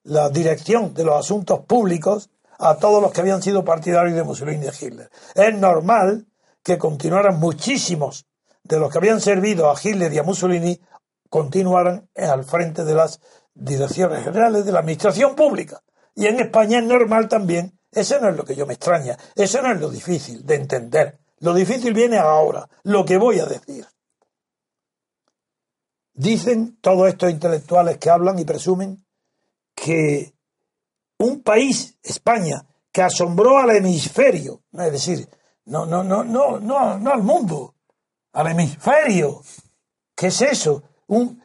[0.02, 2.28] la dirección de los asuntos públicos
[2.58, 5.10] a todos los que habían sido partidarios de Mussolini y de Hitler.
[5.34, 6.26] Es normal
[6.62, 8.26] que continuaran muchísimos
[8.64, 10.78] de los que habían servido a Hitler y a Mussolini
[11.28, 13.20] continuaran al frente de las
[13.54, 15.82] direcciones generales de la administración pública.
[16.14, 19.62] Y en España es normal también eso no es lo que yo me extraña, eso
[19.62, 21.18] no es lo difícil de entender.
[21.38, 23.86] Lo difícil viene ahora, lo que voy a decir.
[26.12, 29.02] Dicen todos estos intelectuales que hablan y presumen
[29.74, 30.34] que
[31.18, 35.28] un país, España, que asombró al hemisferio, es decir,
[35.64, 37.76] no, no, no, no, no, no al mundo,
[38.32, 39.42] al hemisferio.
[40.14, 40.82] ¿Qué es eso?
[41.08, 41.42] Un,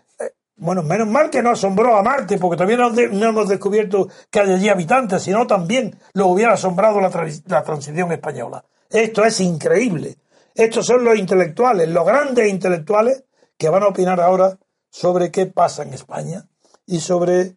[0.62, 4.54] bueno, menos mal que no asombró a Marte, porque todavía no, hemos descubierto que hay
[4.54, 7.10] allí habitantes, sino también lo hubiera asombrado la,
[7.48, 8.64] la transición española.
[8.90, 10.18] Esto es increíble.
[10.54, 13.24] Estos son los intelectuales, los grandes intelectuales
[13.58, 14.58] que van a opinar ahora
[14.90, 16.48] sobre qué pasa en España
[16.86, 17.56] y sobre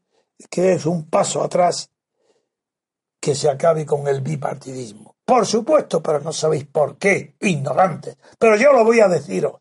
[0.49, 1.90] qué es un paso atrás
[3.21, 5.17] que se acabe con el bipartidismo.
[5.25, 8.17] Por supuesto, pero no sabéis por qué, ignorantes.
[8.38, 9.61] Pero yo lo voy a deciros.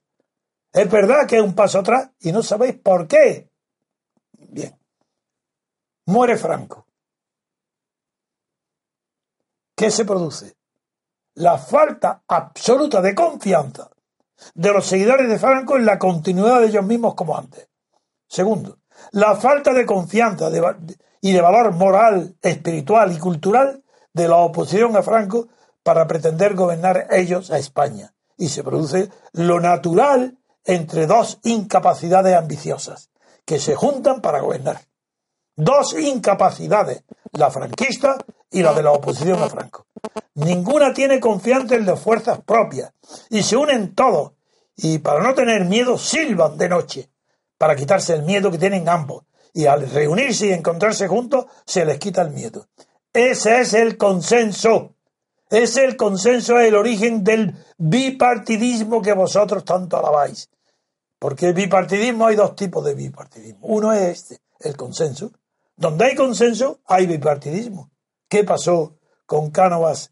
[0.73, 3.47] Es verdad que es un paso atrás y no sabéis por qué.
[4.31, 4.77] Bien.
[6.07, 6.88] Muere Franco.
[9.75, 10.55] ¿Qué se produce?
[11.36, 13.89] La falta absoluta de confianza
[14.53, 17.69] de los seguidores de Franco en la continuidad de ellos mismos como antes.
[18.27, 18.79] Segundo,
[19.12, 20.49] la falta de confianza
[21.21, 25.47] y de valor moral, espiritual y cultural de la oposición a Franco
[25.83, 28.13] para pretender gobernar ellos a España.
[28.38, 33.10] Y se produce lo natural entre dos incapacidades ambiciosas
[33.45, 34.82] que se juntan para gobernar.
[35.56, 38.17] Dos incapacidades, la franquista
[38.49, 39.86] y la de la oposición a Franco.
[40.36, 42.91] Ninguna tiene confianza en las fuerzas propias
[43.30, 44.32] y se unen todos
[44.76, 47.10] y para no tener miedo silban de noche
[47.58, 49.23] para quitarse el miedo que tienen ambos
[49.54, 52.67] y al reunirse y encontrarse juntos se les quita el miedo.
[53.13, 54.92] Ese es el consenso.
[55.53, 60.49] Es el consenso, el origen del bipartidismo que vosotros tanto alabáis.
[61.19, 63.59] Porque el bipartidismo hay dos tipos de bipartidismo.
[63.67, 65.31] Uno es este, el consenso.
[65.75, 67.91] Donde hay consenso, hay bipartidismo.
[68.27, 70.11] ¿Qué pasó con Cánovas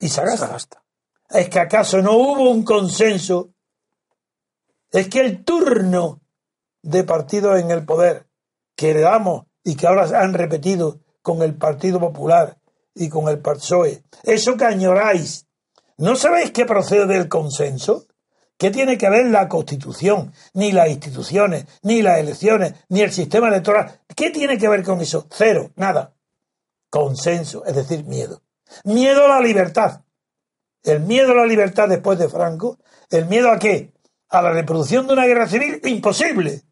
[0.00, 0.82] y Sagasta?
[1.30, 3.54] ¿Es que acaso no hubo un consenso?
[4.90, 6.22] Es que el turno
[6.82, 8.26] de partidos en el poder
[8.74, 12.58] que heredamos y que ahora han repetido con el Partido Popular
[12.94, 15.46] y con el PSOE, eso que añoráis,
[15.98, 18.06] ¿no sabéis que procede del consenso?
[18.56, 23.48] ¿Qué tiene que ver la Constitución, ni las instituciones, ni las elecciones, ni el sistema
[23.48, 24.00] electoral?
[24.14, 25.26] ¿Qué tiene que ver con eso?
[25.30, 26.14] Cero, nada.
[26.88, 28.42] Consenso, es decir, miedo.
[28.84, 30.02] Miedo a la libertad.
[30.84, 32.78] El miedo a la libertad después de Franco,
[33.10, 33.92] ¿el miedo a qué?
[34.28, 36.62] A la reproducción de una guerra civil, imposible.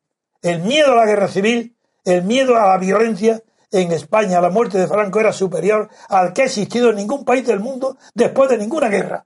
[0.41, 4.79] El miedo a la guerra civil, el miedo a la violencia en España, la muerte
[4.79, 8.59] de Franco era superior al que ha existido en ningún país del mundo después de
[8.59, 9.25] ninguna guerra.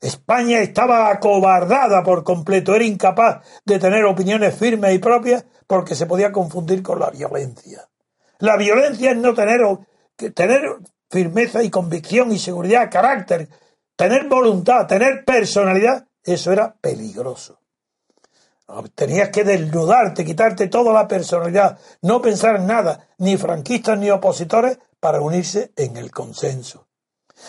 [0.00, 6.06] España estaba acobardada por completo, era incapaz de tener opiniones firmes y propias porque se
[6.06, 7.88] podía confundir con la violencia.
[8.38, 9.60] La violencia es no tener,
[10.34, 10.76] tener
[11.10, 13.48] firmeza y convicción y seguridad, carácter,
[13.96, 17.59] tener voluntad, tener personalidad, eso era peligroso.
[18.94, 24.78] Tenías que desnudarte, quitarte toda la personalidad, no pensar en nada, ni franquistas ni opositores,
[25.00, 26.86] para unirse en el consenso.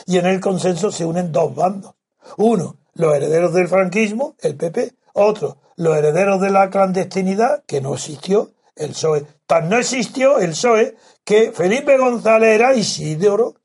[0.05, 1.95] Y en el consenso se unen dos bandos.
[2.37, 4.93] Uno, los herederos del franquismo, el PP.
[5.13, 9.25] Otro, los herederos de la clandestinidad, que no existió, el PSOE.
[9.45, 13.55] Tan no existió el PSOE que Felipe González era Isidoro,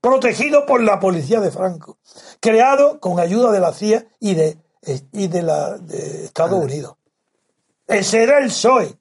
[0.00, 1.98] protegido por la policía de Franco,
[2.40, 4.58] creado con ayuda de la CIA y de,
[5.12, 6.96] y de, la, de Estados Unidos.
[7.86, 8.98] Ese era el PSOE.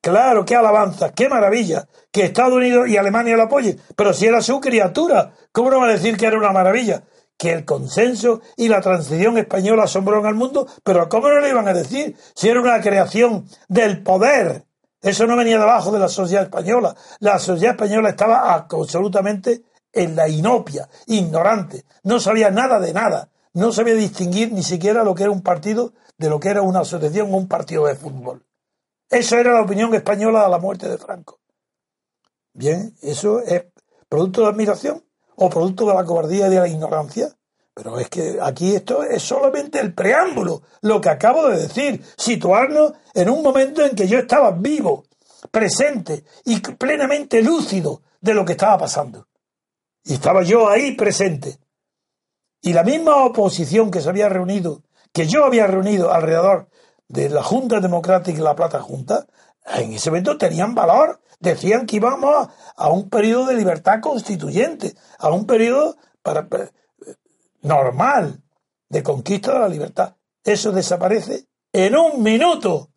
[0.00, 3.80] Claro, qué alabanza, qué maravilla que Estados Unidos y Alemania lo apoyen.
[3.96, 7.04] Pero si era su criatura, ¿cómo no va a decir que era una maravilla?
[7.38, 11.66] Que el consenso y la transición española asombraron al mundo, pero ¿cómo no le iban
[11.68, 14.64] a decir si era una creación del poder?
[15.00, 16.94] Eso no venía de abajo de la sociedad española.
[17.20, 21.84] La sociedad española estaba absolutamente en la inopia, ignorante.
[22.02, 23.30] No sabía nada de nada.
[23.54, 26.80] No sabía distinguir ni siquiera lo que era un partido de lo que era una
[26.80, 28.44] asociación o un partido de fútbol.
[29.08, 31.40] Esa era la opinión española a la muerte de Franco.
[32.52, 33.64] Bien, eso es
[34.08, 35.04] producto de admiración
[35.36, 37.28] o producto de la cobardía y de la ignorancia.
[37.74, 42.92] Pero es que aquí esto es solamente el preámbulo, lo que acabo de decir, situarnos
[43.12, 45.04] en un momento en que yo estaba vivo,
[45.50, 49.26] presente y plenamente lúcido de lo que estaba pasando.
[50.04, 51.58] Y estaba yo ahí presente.
[52.64, 56.68] Y la misma oposición que se había reunido que yo había reunido alrededor
[57.08, 59.26] de la Junta Democrática y la Plata Junta,
[59.76, 61.20] en ese momento tenían valor.
[61.38, 66.48] Decían que íbamos a, un periodo de libertad constituyente, a un periodo para,
[67.60, 68.42] normal
[68.88, 70.16] de conquista de la libertad.
[70.42, 72.88] Eso desaparece en un minuto.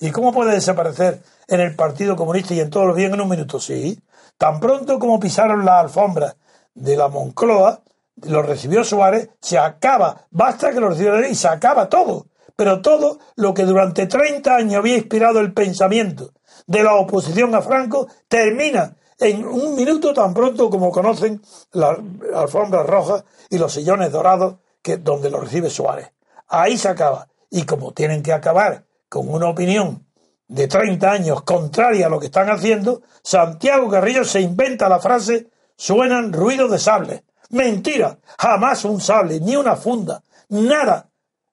[0.00, 3.28] ¿Y cómo puede desaparecer en el Partido Comunista y en todos los bienes en un
[3.28, 3.60] minuto?
[3.60, 3.98] Sí.
[4.36, 6.36] Tan pronto como pisaron la alfombra
[6.74, 7.80] de la Moncloa,
[8.26, 12.26] lo recibió Suárez, se acaba, basta que lo reciba y se acaba todo.
[12.56, 16.32] Pero todo lo que durante 30 años había inspirado el pensamiento
[16.66, 21.40] de la oposición a Franco termina en un minuto tan pronto como conocen
[21.72, 21.98] las
[22.34, 26.12] alfombras rojas y los sillones dorados que, donde lo recibe Suárez.
[26.48, 27.28] Ahí se acaba.
[27.50, 30.06] Y como tienen que acabar con una opinión
[30.46, 35.48] de 30 años contraria a lo que están haciendo, Santiago Carrillo se inventa la frase
[35.78, 37.24] suenan ruidos de sable.
[37.50, 41.08] Mentira, jamás un sable, ni una funda, nada.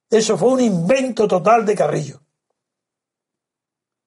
[0.09, 2.21] Eso fue un invento total de Carrillo.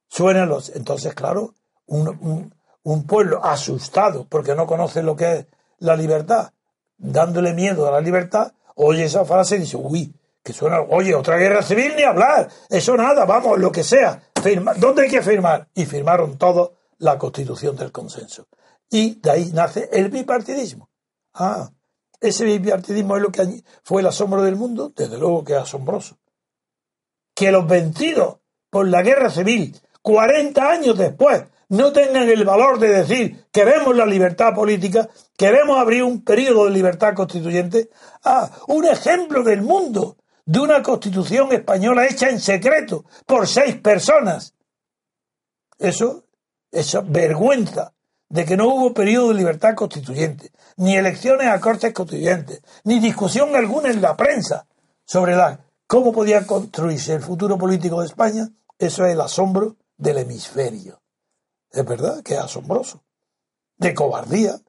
[0.08, 0.70] Suenan los.
[0.70, 1.54] Entonces, claro,
[1.86, 5.46] un, un, pueblo asustado porque no conoce lo que es
[5.78, 6.52] la libertad,
[6.96, 11.36] dándole miedo a la libertad, oye esa frase y dice, uy, que suena, oye, otra
[11.36, 15.68] guerra civil ni hablar, eso nada, vamos, lo que sea, firma, ¿dónde hay que firmar?
[15.74, 18.46] Y firmaron todos la constitución del consenso.
[18.90, 20.88] Y de ahí nace el bipartidismo.
[21.34, 21.70] Ah,
[22.20, 26.18] ese bipartidismo es lo que fue el asombro del mundo, desde luego que es asombroso.
[27.34, 28.38] Que los vencidos
[28.70, 34.06] por la guerra civil, 40 años después, no tengan el valor de decir queremos la
[34.06, 37.90] libertad política, queremos abrir un periodo de libertad constituyente.
[38.24, 44.54] Ah, un ejemplo del mundo de una constitución española hecha en secreto por seis personas.
[45.78, 46.24] Eso,
[46.72, 47.92] eso vergüenza
[48.28, 53.54] de que no hubo periodo de libertad constituyente, ni elecciones a cortes constituyentes, ni discusión
[53.56, 54.66] alguna en la prensa
[55.04, 58.48] sobre la, cómo podía construirse el futuro político de España.
[58.78, 61.02] Eso es el asombro del hemisferio.
[61.70, 63.02] Es verdad que es asombroso.
[63.76, 64.60] De cobardía,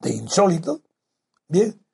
[0.00, 0.82] de insólito.
[1.48, 1.84] Bien,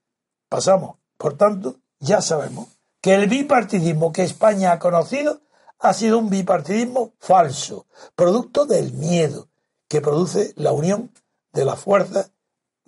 [0.49, 0.99] pasamos.
[1.17, 2.69] Por tanto, ya sabemos
[3.01, 5.43] que el bipartidismo que España ha conocido
[5.79, 9.52] ha sido un bipartidismo falso, producto del miedo
[9.93, 11.13] que produce la unión
[11.53, 12.33] de las fuerzas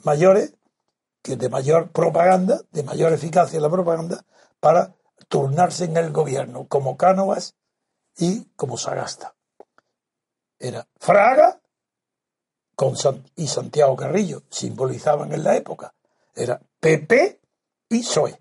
[0.04, 0.54] mayores,
[1.20, 4.24] que de mayor propaganda, de mayor eficacia en la propaganda,
[4.58, 4.94] para
[5.28, 7.56] turnarse en el gobierno, como Cánovas
[8.16, 9.34] y como Sagasta.
[10.58, 11.60] Era Fraga
[13.36, 15.94] y Santiago Carrillo, simbolizaban en la época.
[16.34, 17.38] Era PP
[17.90, 18.40] y PSOE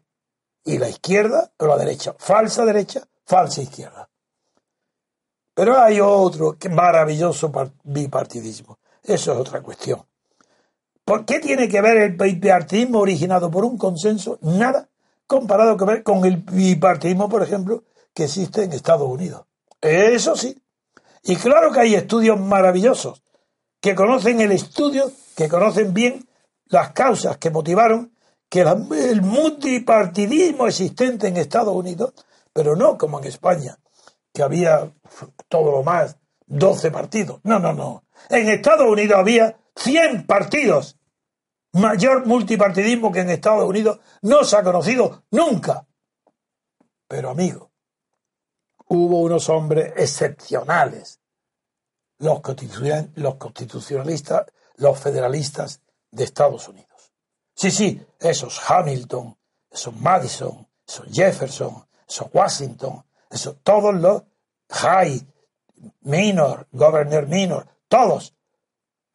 [0.63, 2.15] y la izquierda o la derecha.
[2.17, 4.09] Falsa derecha, falsa izquierda.
[5.53, 7.51] Pero hay otro que maravilloso
[7.83, 8.79] bipartidismo.
[9.03, 10.03] Eso es otra cuestión.
[11.05, 14.39] ¿Por qué tiene que ver el bipartidismo originado por un consenso?
[14.41, 14.89] Nada
[15.27, 19.45] comparado ver con el bipartidismo, por ejemplo, que existe en Estados Unidos.
[19.81, 20.61] Eso sí.
[21.23, 23.23] Y claro que hay estudios maravillosos
[23.81, 26.27] que conocen el estudio, que conocen bien
[26.67, 28.13] las causas que motivaron
[28.49, 32.13] que el multipartidismo existente en Estados Unidos,
[32.53, 33.79] pero no como en España,
[34.33, 34.91] que había
[35.47, 36.17] todo lo más,
[36.47, 37.39] 12 partidos.
[37.43, 38.03] No, no, no.
[38.29, 40.97] En Estados Unidos había 100 partidos.
[41.73, 45.87] Mayor multipartidismo que en Estados Unidos no se ha conocido nunca.
[47.07, 47.71] Pero amigo,
[48.87, 51.19] hubo unos hombres excepcionales,
[52.19, 52.41] los,
[53.15, 57.11] los constitucionalistas, los federalistas de Estados Unidos.
[57.55, 59.37] Sí, sí, esos Hamilton,
[59.69, 64.23] esos Madison, esos Jefferson, esos Washington, esos todos los
[64.69, 65.27] High,
[66.01, 68.35] Minor, Governor Minor, todos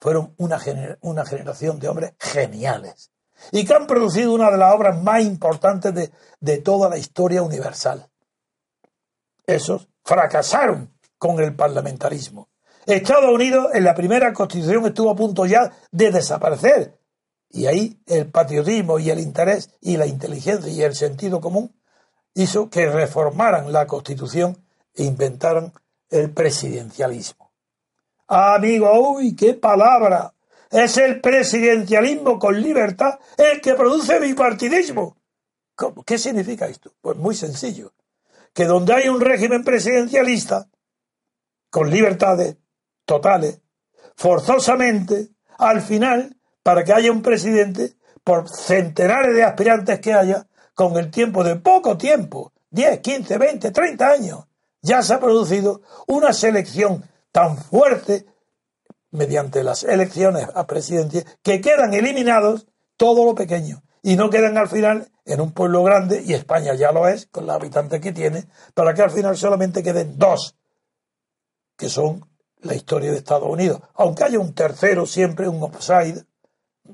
[0.00, 0.60] fueron una,
[1.00, 3.10] una generación de hombres geniales
[3.52, 7.42] y que han producido una de las obras más importantes de, de toda la historia
[7.42, 8.08] universal.
[9.46, 12.48] Esos fracasaron con el parlamentarismo.
[12.86, 16.98] Estados Unidos en la primera constitución estuvo a punto ya de desaparecer
[17.50, 21.77] y ahí el patriotismo y el interés y la inteligencia y el sentido común
[22.34, 24.56] hizo que reformaran la Constitución
[24.94, 25.72] e inventaran
[26.10, 27.52] el presidencialismo.
[28.26, 30.34] Amigo, uy, qué palabra.
[30.70, 35.16] Es el presidencialismo con libertad el que produce bipartidismo.
[36.04, 36.92] ¿Qué significa esto?
[37.00, 37.92] Pues muy sencillo.
[38.52, 40.68] Que donde hay un régimen presidencialista,
[41.70, 42.56] con libertades
[43.04, 43.60] totales,
[44.16, 50.47] forzosamente, al final para que haya un presidente, por centenares de aspirantes que haya,
[50.78, 54.44] con el tiempo de poco tiempo, 10, 15, 20, 30 años,
[54.80, 58.26] ya se ha producido una selección tan fuerte
[59.10, 64.68] mediante las elecciones a presidente que quedan eliminados todo lo pequeño y no quedan al
[64.68, 68.46] final en un pueblo grande, y España ya lo es, con los habitantes que tiene,
[68.72, 70.54] para que al final solamente queden dos,
[71.76, 72.24] que son
[72.60, 73.80] la historia de Estados Unidos.
[73.94, 76.24] Aunque haya un tercero siempre, un upside,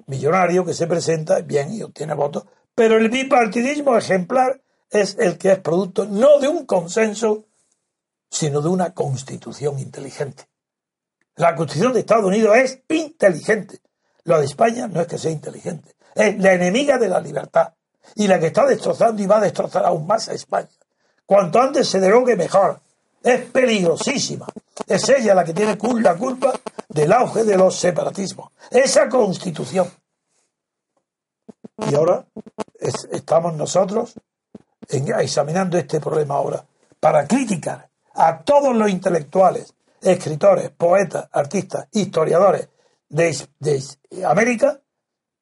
[0.06, 5.52] millonario que se presenta, bien, y obtiene votos, pero el bipartidismo ejemplar es el que
[5.52, 7.46] es producto no de un consenso,
[8.30, 10.48] sino de una constitución inteligente.
[11.36, 13.80] La constitución de Estados Unidos es inteligente.
[14.24, 17.74] Lo de España no es que sea inteligente, es la enemiga de la libertad
[18.14, 20.68] y la que está destrozando y va a destrozar aún más a España.
[21.26, 22.80] Cuanto antes se derogue, mejor.
[23.22, 24.46] Es peligrosísima.
[24.86, 28.52] Es ella la que tiene la culpa del auge de los separatismos.
[28.70, 29.90] Esa constitución.
[31.78, 32.26] Y ahora
[32.78, 34.14] estamos nosotros
[34.88, 36.64] examinando este problema ahora
[37.00, 42.68] para criticar a todos los intelectuales, escritores, poetas, artistas, historiadores
[43.08, 44.80] de, de América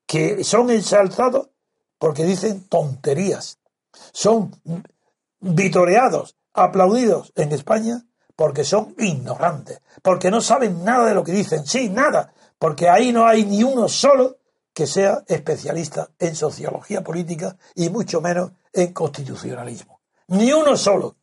[0.06, 1.50] que son ensalzados
[1.98, 3.58] porque dicen tonterías.
[4.12, 4.50] Son
[5.40, 8.04] vitoreados, aplaudidos en España
[8.34, 13.12] porque son ignorantes, porque no saben nada de lo que dicen, sí, nada, porque ahí
[13.12, 14.38] no hay ni uno solo
[14.72, 20.00] que sea especialista en sociología política y mucho menos en constitucionalismo.
[20.28, 21.16] Ni uno solo.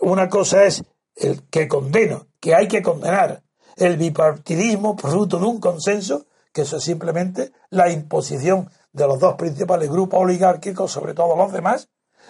[0.00, 0.84] Una cosa es
[1.14, 3.42] el que condeno, que hay que condenar
[3.76, 9.34] el bipartidismo fruto de un consenso, que eso es simplemente la imposición de los dos
[9.34, 11.88] principales grupos oligárquicos sobre todos los demás.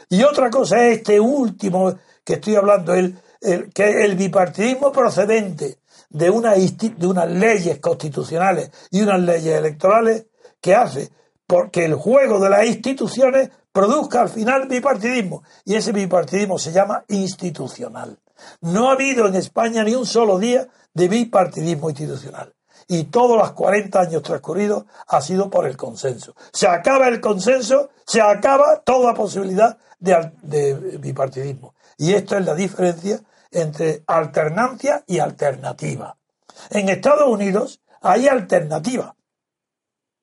[0.09, 1.94] Y otra cosa es este último
[2.24, 5.78] que estoy hablando, el el, que el bipartidismo procedente
[6.11, 10.26] de, una, de unas leyes constitucionales y unas leyes electorales
[10.61, 11.11] que hace
[11.46, 15.42] porque el juego de las instituciones produzca al final bipartidismo.
[15.64, 18.18] Y ese bipartidismo se llama institucional.
[18.61, 22.54] No ha habido en España ni un solo día de bipartidismo institucional.
[22.88, 26.34] Y todos los 40 años transcurridos ha sido por el consenso.
[26.52, 31.74] Se acaba el consenso, se acaba toda posibilidad de, de bipartidismo.
[31.98, 36.16] Y esto es la diferencia entre alternancia y alternativa.
[36.70, 39.16] En Estados Unidos hay alternativa.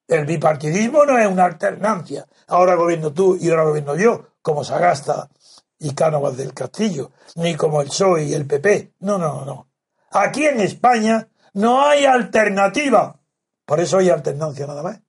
[0.07, 2.25] El bipartidismo no es una alternancia.
[2.47, 5.29] Ahora gobierno tú y ahora gobierno yo, como Sagasta
[5.79, 8.93] y Cánovas del Castillo, ni como el PSOE y el PP.
[8.99, 9.67] No, no, no.
[10.11, 13.19] Aquí en España no hay alternativa.
[13.65, 14.99] Por eso hay alternancia nada más.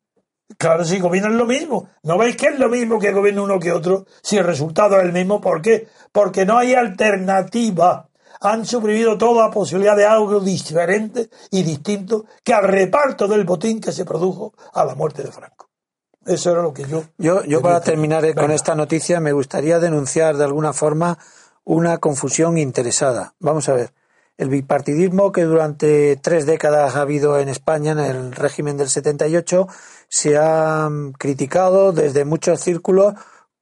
[0.58, 1.88] Claro, si gobiernan lo mismo.
[2.02, 4.06] ¿No veis que es lo mismo que gobierna uno que otro?
[4.22, 5.88] Si el resultado es el mismo, ¿por qué?
[6.12, 8.08] Porque no hay alternativa.
[8.44, 13.90] Han suprimido toda posibilidad de algo diferente y distinto que al reparto del botín que
[13.90, 15.70] se produjo a la muerte de Franco.
[16.26, 17.04] Eso era lo que yo.
[17.18, 21.18] Yo, yo para terminar eh, con esta noticia me gustaría denunciar de alguna forma
[21.64, 23.34] una confusión interesada.
[23.40, 23.92] Vamos a ver.
[24.36, 29.68] El bipartidismo que durante tres décadas ha habido en España, en el régimen del 78,
[30.08, 33.14] se ha mm, criticado desde muchos círculos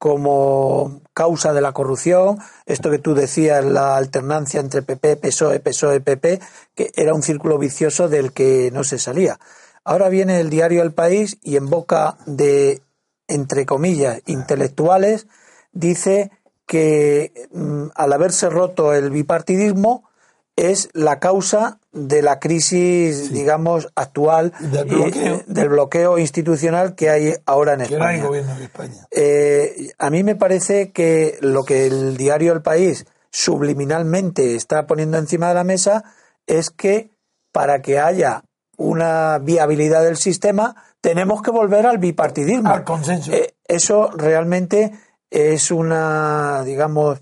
[0.03, 6.01] como causa de la corrupción, esto que tú decías, la alternancia entre PP, PSOE, PSOE,
[6.01, 6.41] PP,
[6.75, 9.39] que era un círculo vicioso del que no se salía.
[9.85, 12.83] Ahora viene el diario El País y en boca de,
[13.29, 15.29] entre comillas, intelectuales,
[15.71, 16.33] dice
[16.67, 20.11] que mm, al haberse roto el bipartidismo,
[20.57, 26.19] es la causa de la crisis, digamos, actual del bloqueo.
[26.19, 29.07] institucional que hay ahora en España.
[29.11, 35.19] Eh, a mí me parece que lo que el diario El País subliminalmente está poniendo
[35.19, 36.05] encima de la mesa
[36.47, 37.11] es que
[37.51, 38.45] para que haya
[38.77, 42.71] una viabilidad del sistema tenemos que volver al bipartidismo.
[42.71, 43.33] Al consenso.
[43.33, 44.93] Eh, eso realmente
[45.31, 47.21] es una, digamos,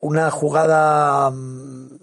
[0.00, 2.00] una jugada mm,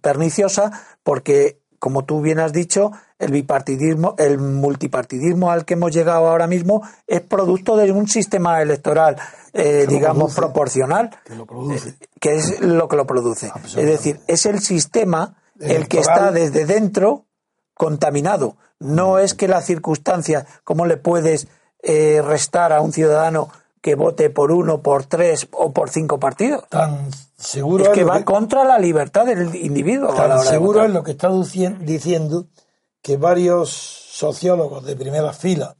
[0.00, 0.72] perniciosa
[1.02, 6.46] porque, como tú bien has dicho, el bipartidismo, el multipartidismo al que hemos llegado ahora
[6.46, 9.16] mismo es producto de un sistema electoral,
[9.52, 13.50] eh, digamos, proporcional, que, eh, que, es lo que lo produce.
[13.64, 17.24] Es decir, es el sistema el que está desde dentro
[17.74, 18.56] contaminado.
[18.78, 21.48] No es que la circunstancia, ¿cómo le puedes
[21.82, 23.50] eh, restar a un ciudadano
[23.80, 26.64] que vote por uno, por tres o por cinco partidos?
[26.68, 30.14] Tan seguro es que va contra la libertad del individuo.
[30.42, 31.30] seguro es lo que está
[31.80, 32.46] diciendo
[33.00, 35.76] que varios sociólogos de primera fila,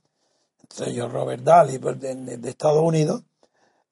[0.63, 3.23] entre ellos Robert Daly pues, de, Estados Unidos,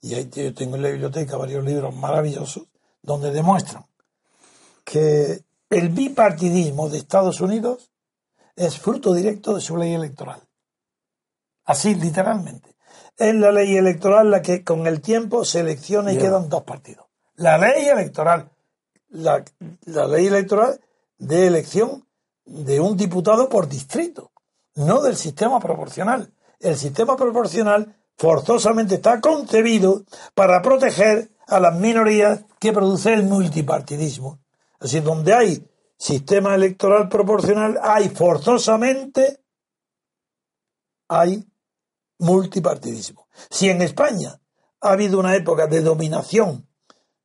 [0.00, 2.64] y ahí yo tengo en la biblioteca varios libros maravillosos,
[3.02, 3.84] donde demuestran
[4.84, 7.90] que el bipartidismo de Estados Unidos
[8.54, 10.40] es fruto directo de su ley electoral.
[11.64, 12.75] Así, literalmente.
[13.16, 17.06] Es la ley electoral la que con el tiempo selecciona y quedan dos partidos
[17.36, 18.50] la ley electoral,
[19.10, 19.44] la,
[20.08, 20.80] ley electoral
[21.18, 22.06] de elección
[22.44, 24.32] de un diputado por distrito,
[24.74, 26.32] no del sistema proporcional.
[26.60, 30.04] El sistema proporcional forzosamente está concebido
[30.34, 34.38] para proteger a las minorías que produce el multipartidismo.
[34.80, 39.40] Así, donde hay sistema electoral proporcional, hay forzosamente
[41.08, 41.46] hay
[42.18, 43.28] multipartidismo.
[43.50, 44.40] Si en España
[44.80, 46.66] ha habido una época de dominación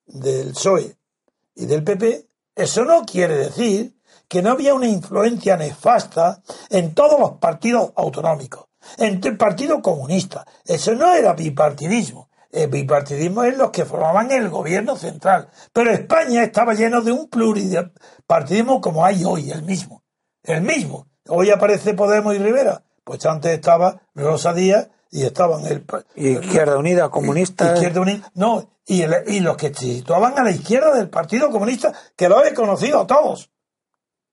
[0.06, 0.98] del PSOE
[1.56, 3.96] y del PP, eso no quiere decir
[4.28, 8.68] que no había una influencia nefasta en todos los partidos autonómicos,
[8.98, 10.46] en el Partido Comunista.
[10.66, 12.30] Eso no era bipartidismo.
[12.50, 15.50] El bipartidismo es los que formaban el gobierno central.
[15.72, 20.04] Pero España estaba lleno de un pluripartidismo como hay hoy, el mismo.
[20.44, 21.08] El mismo.
[21.28, 22.84] Hoy aparece Podemos y Rivera.
[23.12, 25.86] Pues antes estaba Rosa Díaz y estaban el
[26.16, 30.96] Izquierda Unida comunista Izquierda Unida no y, y los que se situaban a la izquierda
[30.96, 33.52] del Partido Comunista que lo he conocido a todos.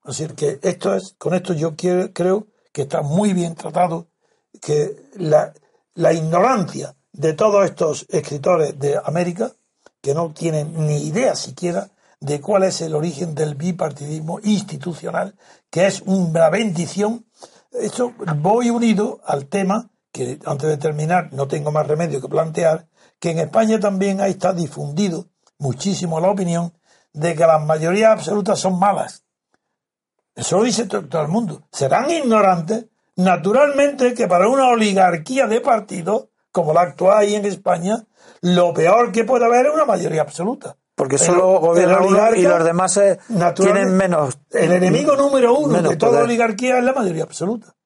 [0.05, 4.07] Así que esto es con esto yo creo que está muy bien tratado
[4.62, 5.53] que la,
[5.95, 9.51] la ignorancia de todos estos escritores de América
[10.01, 11.89] que no tienen ni idea siquiera
[12.20, 15.35] de cuál es el origen del bipartidismo institucional
[15.68, 17.24] que es una bendición
[17.81, 22.89] esto voy unido al tema que antes de terminar no tengo más remedio que plantear,
[23.18, 25.26] que en España también ahí está difundido
[25.59, 26.72] muchísimo la opinión
[27.12, 29.24] de que las mayorías absolutas son malas.
[30.35, 31.62] Eso lo dice todo, el mundo.
[31.72, 38.07] Serán ignorantes, naturalmente, que para una oligarquía de partidos, como la actual ahí en España,
[38.41, 40.76] lo peor que puede haber es una mayoría absoluta.
[40.99, 43.01] Porque solo gobierna uno y los demás
[43.55, 44.37] tienen menos.
[44.51, 47.77] El enemigo número uno de toda oligarquía es la mayoría absoluta.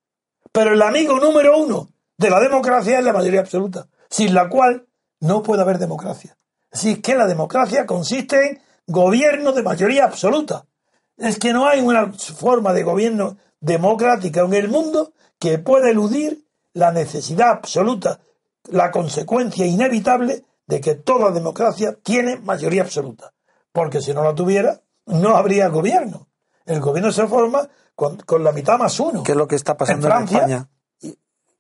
[0.50, 4.86] Pero el amigo número uno de la democracia es la mayoría absoluta, sin la cual
[5.20, 6.38] no puede haber democracia.
[6.70, 10.64] Así que la democracia consiste en gobierno de mayoría absoluta.
[11.18, 16.46] Es que no hay una forma de gobierno democrática en el mundo que pueda eludir
[16.72, 18.20] la necesidad absoluta,
[18.70, 23.32] la consecuencia inevitable de que toda democracia tiene mayoría absoluta.
[23.72, 26.28] Porque si no la tuviera, no habría gobierno.
[26.64, 29.22] El gobierno se forma con, la mitad más uno.
[29.22, 30.68] ¿Qué es lo que está pasando en, España?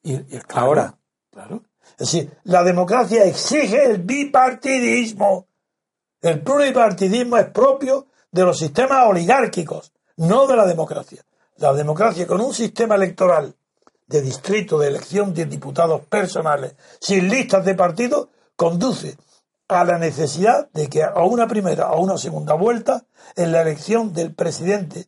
[0.02, 0.20] Y,
[0.54, 0.96] ahora.
[1.30, 1.62] Claro.
[1.98, 5.46] Es decir, la democracia exige el bipartidismo.
[6.20, 11.24] El pluripartidismo es propio de los sistemas oligárquicos, no de la democracia.
[11.56, 13.54] La democracia con un sistema electoral
[14.06, 19.16] de distrito de elección de diputados personales sin listas de partido conduce
[19.68, 24.12] a la necesidad de que a una primera o una segunda vuelta en la elección
[24.12, 25.06] del presidente,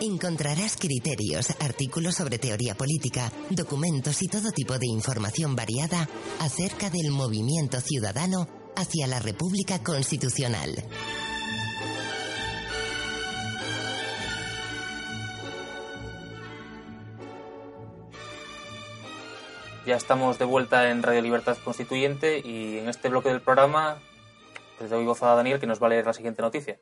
[0.00, 6.08] Encontrarás criterios, artículos sobre teoría política, documentos y todo tipo de información variada
[6.40, 10.84] acerca del movimiento ciudadano hacia la República Constitucional.
[19.86, 23.98] Ya estamos de vuelta en Radio Libertad Constituyente y en este bloque del programa
[24.76, 26.76] pues doy voz a Daniel que nos va a leer la siguiente noticia.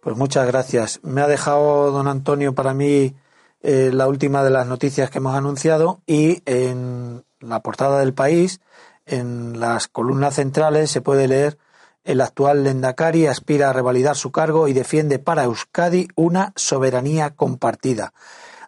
[0.00, 1.00] Pues muchas gracias.
[1.02, 3.16] Me ha dejado don Antonio para mí
[3.60, 8.60] eh, la última de las noticias que hemos anunciado y en la portada del país,
[9.04, 11.58] en las columnas centrales, se puede leer
[12.04, 18.12] el actual Lendakari aspira a revalidar su cargo y defiende para Euskadi una soberanía compartida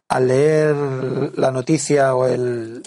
[0.08, 0.76] al leer
[1.36, 2.82] la noticia o el,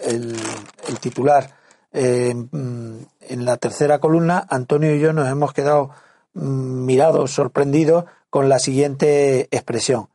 [1.00, 1.52] titular
[1.92, 5.92] eh, en la tercera columna, Antonio y yo nos hemos quedado
[6.34, 10.10] mm, mirados, sorprendidos con la siguiente expresión.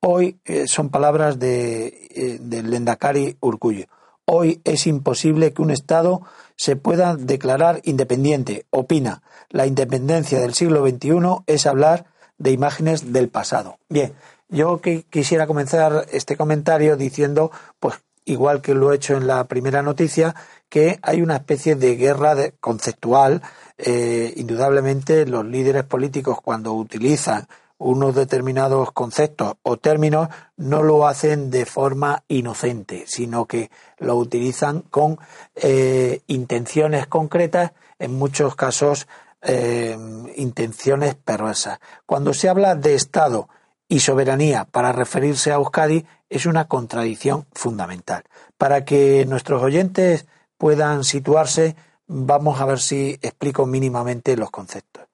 [0.00, 3.86] Hoy eh, son palabras de, eh, Lendakari Urcullo.
[4.24, 6.22] Hoy es imposible que un Estado
[6.54, 8.66] se pueda declarar independiente.
[8.70, 12.06] Opina, la independencia del siglo XXI es hablar
[12.36, 13.78] de imágenes del pasado.
[13.88, 14.12] Bien,
[14.48, 19.82] yo quisiera comenzar este comentario diciendo, pues igual que lo he hecho en la primera
[19.82, 20.34] noticia,
[20.68, 23.42] que hay una especie de guerra conceptual.
[23.78, 27.46] Eh, indudablemente los líderes políticos cuando utilizan
[27.78, 34.80] unos determinados conceptos o términos no lo hacen de forma inocente, sino que lo utilizan
[34.82, 35.18] con
[35.54, 39.06] eh, intenciones concretas, en muchos casos
[39.42, 39.96] eh,
[40.36, 41.78] intenciones perversas.
[42.04, 43.48] Cuando se habla de Estado
[43.88, 48.24] y soberanía para referirse a Euskadi es una contradicción fundamental.
[48.58, 50.26] Para que nuestros oyentes
[50.58, 51.74] puedan situarse,
[52.06, 55.04] vamos a ver si explico mínimamente los conceptos.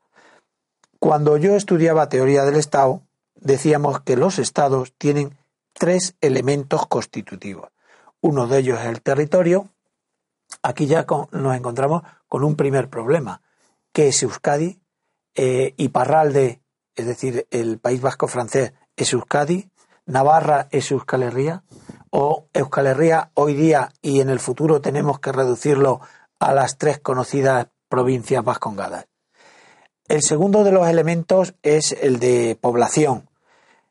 [0.99, 3.03] Cuando yo estudiaba teoría del Estado,
[3.37, 5.37] decíamos que los Estados tienen
[5.73, 7.69] tres elementos constitutivos.
[8.21, 9.69] Uno de ellos es el territorio.
[10.63, 13.43] Aquí ya nos encontramos con un primer problema,
[13.93, 14.81] que es Euskadi
[15.35, 16.61] eh, y Parralde
[16.97, 19.71] es decir, el País Vasco francés es Euskadi,
[20.07, 21.63] Navarra es Euskal Herria
[22.11, 26.01] o Euskal Herria hoy día y en el futuro tenemos que reducirlo
[26.39, 29.07] a las tres conocidas provincias vascongadas.
[30.07, 33.31] El segundo de los elementos es el de población.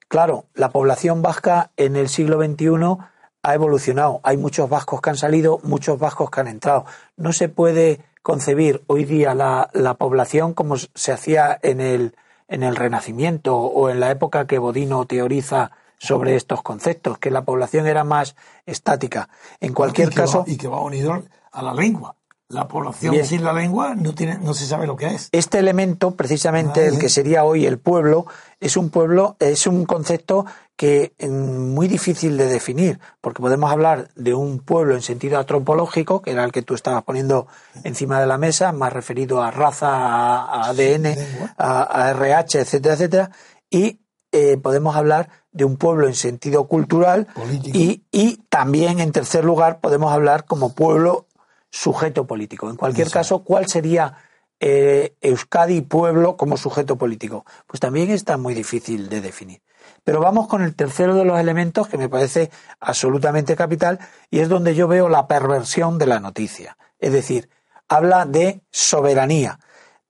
[0.08, 2.98] Claro, la población vasca en el siglo XXI
[3.42, 4.22] ha evolucionado.
[4.24, 6.86] Hay muchos vascos que han salido, muchos vascos que han entrado.
[7.18, 12.16] No se puede concebir hoy día la, población como se hacía en el,
[12.48, 17.46] en el Renacimiento o en la época que Bodino teoriza sobre estos conceptos, que la
[17.46, 18.36] población era más
[18.66, 19.30] estática.
[19.62, 20.44] En cualquier caso.
[20.46, 22.16] y que va unido a la lengua.
[22.54, 25.30] La población sin la lengua no, tiene, no se sabe lo que es.
[25.32, 28.26] Este elemento, precisamente el que sería hoy el pueblo,
[28.60, 30.46] es un pueblo, es un concepto
[30.76, 36.22] que es muy difícil de definir, porque podemos hablar de un pueblo en sentido antropológico,
[36.22, 37.48] que era el que tú estabas poniendo
[37.84, 41.16] encima de la mesa, más referido a raza, a, ADN,
[41.58, 43.32] a, RH, etcétera, etcétera,
[43.70, 44.00] y
[44.32, 47.28] eh, podemos hablar de un pueblo en sentido cultural
[47.64, 51.28] y, y, también, en tercer lugar, podemos hablar como pueblo
[51.74, 52.70] sujeto político.
[52.70, 54.16] En cualquier caso, ¿cuál sería
[54.60, 57.46] eh, Euskadi pueblo como sujeto político?
[57.66, 59.62] Pues también está muy difícil de definir.
[60.04, 63.98] Pero vamos con el tercero de los elementos que me parece absolutamente capital
[64.30, 66.78] y es donde yo veo la perversión de la noticia.
[67.00, 67.50] Es decir,
[67.90, 69.60] habla de soberanía.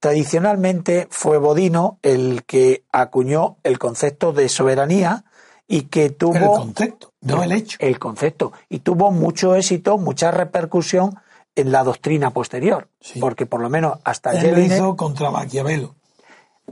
[0.00, 5.24] Tradicionalmente fue Bodino el que acuñó el concepto de soberanía
[5.66, 6.34] y que tuvo...
[6.34, 7.78] El concepto, no el hecho.
[7.80, 8.52] El concepto.
[8.68, 11.18] Y tuvo mucho éxito, mucha repercusión
[11.56, 12.88] en la doctrina posterior.
[13.20, 15.94] Porque por lo menos hasta Él hizo contra Maquiavelo.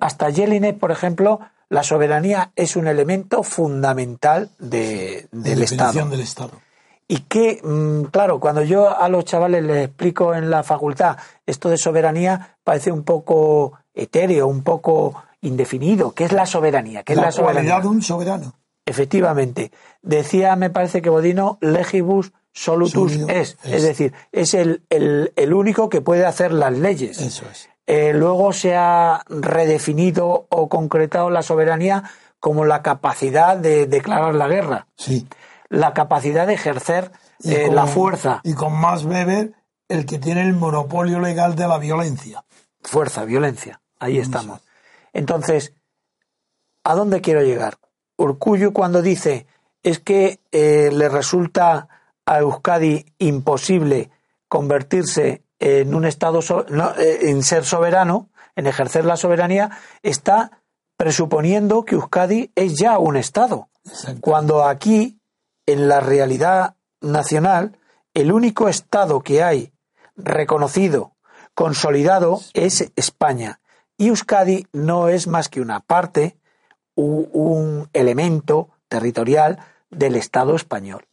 [0.00, 6.06] Hasta Jelinek, por ejemplo, la soberanía es un elemento fundamental de, del Estado.
[6.06, 6.52] del Estado.
[7.08, 11.16] Y que, mm, claro, cuando yo a los chavales les explico en la facultad
[11.46, 16.12] esto de soberanía, parece un poco etéreo, un poco indefinido.
[16.12, 17.02] ¿Qué es la soberanía?
[17.02, 17.80] ¿Qué la es la soberanía?
[17.80, 18.54] de un soberano.
[18.86, 19.72] Efectivamente.
[20.02, 26.00] Decía, me parece que Bodino, legibus solutus es, es, decir, es el, el, único que
[26.00, 27.18] puede hacer las leyes.
[27.18, 27.68] Eso es.
[27.86, 32.04] Eh, luego se ha redefinido o concretado la soberanía
[32.38, 34.86] como la capacidad de declarar la guerra.
[34.96, 35.26] Sí.
[35.68, 37.10] La capacidad de ejercer
[37.44, 38.40] eh, la fuerza.
[38.44, 39.52] Y con más Weber,
[39.88, 42.44] el que tiene el monopolio legal de la violencia.
[42.82, 43.80] Fuerza, violencia.
[43.98, 44.60] Ahí estamos.
[45.12, 45.74] Entonces,
[46.84, 47.78] ¿a dónde quiero llegar?
[48.16, 49.46] Urcullo cuando dice
[49.82, 51.88] es que eh, le resulta
[52.26, 54.10] a Euskadi imposible
[54.48, 56.40] convertirse en un Estado,
[56.98, 59.70] eh, en ser soberano, en ejercer la soberanía,
[60.02, 60.62] está
[60.96, 63.68] presuponiendo que Euskadi es ya un Estado.
[64.20, 65.20] Cuando aquí,
[65.66, 67.78] en la realidad nacional,
[68.14, 69.72] el único Estado que hay
[70.16, 71.16] reconocido,
[71.54, 73.60] consolidado, es España.
[73.96, 76.36] Y Euskadi no es más que una parte,
[76.94, 79.58] un elemento territorial
[79.90, 81.06] del Estado español,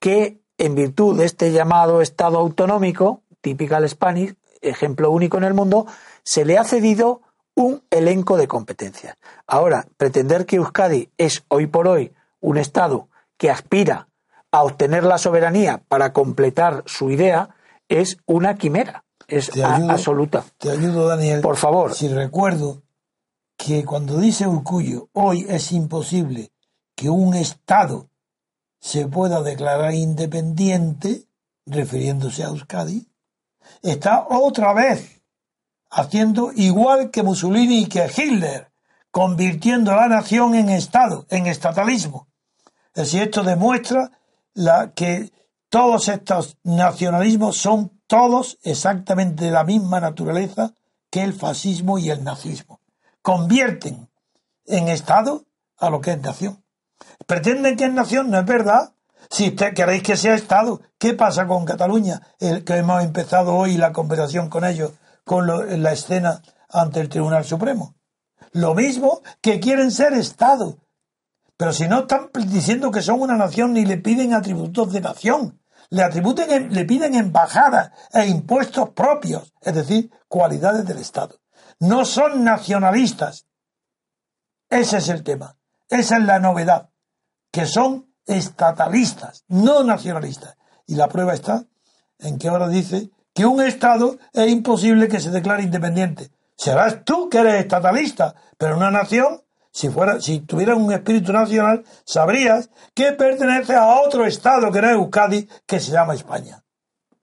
[0.00, 5.88] que en virtud de este llamado Estado autonómico, typical Spanish, ejemplo único en el mundo,
[6.22, 7.20] se le ha cedido
[7.56, 9.16] un elenco de competencias.
[9.48, 14.06] Ahora, pretender que Euskadi es hoy por hoy un Estado que aspira
[14.52, 17.48] a obtener la soberanía para completar su idea
[17.88, 20.44] es una quimera, es absoluta.
[20.58, 21.40] Te ayudo, Daniel.
[21.40, 21.92] Por favor.
[21.92, 22.82] Si recuerdo
[23.56, 26.52] que cuando dice Urcullo, hoy es imposible
[26.94, 28.11] que un Estado
[28.82, 31.28] se pueda declarar independiente,
[31.64, 33.06] refiriéndose a Euskadi,
[33.80, 35.22] está otra vez
[35.88, 38.72] haciendo igual que Mussolini y que Hitler,
[39.12, 42.26] convirtiendo a la nación en Estado, en estatalismo.
[42.92, 44.10] Es decir, esto demuestra
[44.52, 45.30] la, que
[45.68, 50.74] todos estos nacionalismos son todos exactamente de la misma naturaleza
[51.08, 52.80] que el fascismo y el nazismo.
[53.22, 54.08] Convierten
[54.66, 55.44] en Estado
[55.78, 56.61] a lo que es nación.
[57.26, 58.92] Pretenden que es nación, no es verdad.
[59.30, 62.20] Si usted queréis que sea Estado, ¿qué pasa con Cataluña?
[62.38, 64.92] El que hemos empezado hoy la conversación con ellos,
[65.24, 67.94] con la escena ante el Tribunal Supremo.
[68.52, 70.78] Lo mismo que quieren ser Estado.
[71.56, 75.60] Pero si no están diciendo que son una nación ni le piden atributos de nación,
[75.90, 81.40] le, atributen, le piden embajadas e impuestos propios, es decir, cualidades del Estado.
[81.78, 83.46] No son nacionalistas.
[84.68, 85.56] Ese es el tema.
[85.88, 86.91] Esa es la novedad
[87.52, 90.56] que son estatalistas, no nacionalistas.
[90.86, 91.66] Y la prueba está
[92.18, 96.30] en que ahora dice que un Estado es imposible que se declare independiente.
[96.56, 101.84] Serás tú que eres estatalista, pero una nación, si fuera, si tuviera un espíritu nacional,
[102.04, 106.64] sabrías que pertenece a otro Estado que no es Euskadi, que se llama España.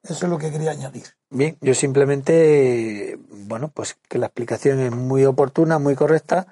[0.04, 1.06] Eso es lo que quería añadir.
[1.30, 6.48] Bien, yo simplemente, bueno, pues que la explicación es muy oportuna, muy correcta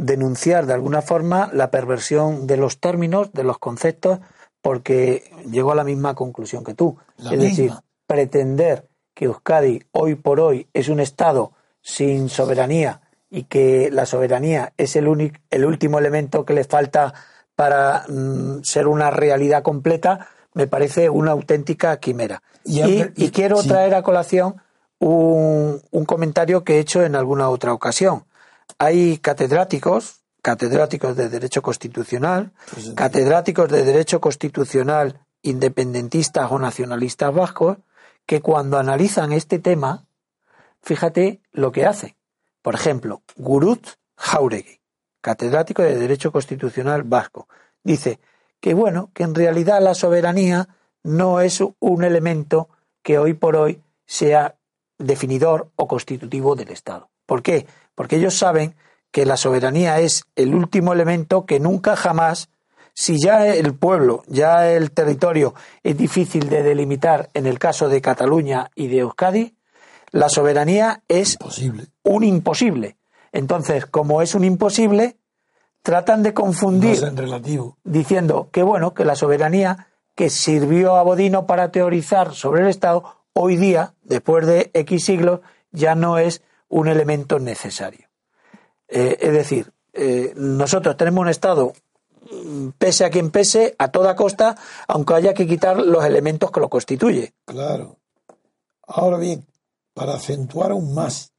[0.00, 4.20] denunciar de alguna forma la perversión de los términos, de los conceptos,
[4.62, 6.96] porque llegó a la misma conclusión que tú.
[7.18, 7.72] es decir,
[8.06, 14.72] pretender que Euskadi hoy por hoy es un Estado sin soberanía y que la soberanía
[14.78, 17.12] es el, único, el último elemento que le falta
[17.54, 22.42] para mm, ser una realidad completa, me parece una auténtica quimera.
[22.64, 24.56] Y, quiero traer a colación
[24.98, 28.24] un, un comentario que he hecho en alguna otra ocasión.
[28.82, 37.76] Hay catedráticos, catedráticos de Derecho Constitucional, pues catedráticos de Derecho Constitucional independentistas o nacionalistas vascos,
[38.24, 40.06] que cuando analizan este tema,
[40.80, 42.16] fíjate lo que hacen.
[42.62, 44.80] Por ejemplo, Gurut Jauregui,
[45.20, 47.48] catedrático de Derecho Constitucional vasco,
[47.84, 48.18] dice
[48.60, 50.70] que bueno, que en realidad la soberanía
[51.02, 52.70] no es un elemento
[53.02, 54.56] que hoy por hoy sea
[54.96, 57.10] definidor o constitutivo del Estado.
[57.30, 57.68] ¿Por qué?
[57.94, 58.74] Porque ellos saben
[59.12, 62.48] que la soberanía es el último elemento que nunca jamás,
[62.92, 65.54] si ya el pueblo, ya el territorio
[65.84, 69.54] es difícil de delimitar en el caso de Cataluña y de Euskadi,
[70.10, 71.38] la soberanía es
[72.02, 72.96] un imposible.
[73.30, 75.16] Entonces, como es un imposible,
[75.82, 76.98] tratan de confundir
[77.84, 83.04] diciendo que bueno, que la soberanía que sirvió a Bodino para teorizar sobre el Estado,
[83.34, 88.08] hoy día, después de X siglos, ya no es un elemento necesario.
[88.88, 91.72] Eh, es decir, eh, nosotros tenemos un Estado,
[92.30, 94.56] mm, pese a quien pese, a toda costa,
[94.88, 97.34] aunque haya que quitar los elementos que lo constituye.
[97.44, 97.98] Claro.
[98.86, 99.46] Ahora bien,
[99.94, 101.32] para acentuar aún más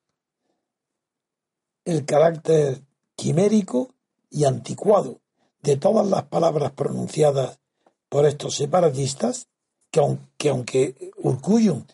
[1.83, 2.81] el carácter
[3.15, 3.93] quimérico
[4.29, 5.19] y anticuado
[5.61, 7.59] de todas las palabras pronunciadas
[8.09, 9.47] por estos separatistas,
[9.89, 10.95] que aunque, aunque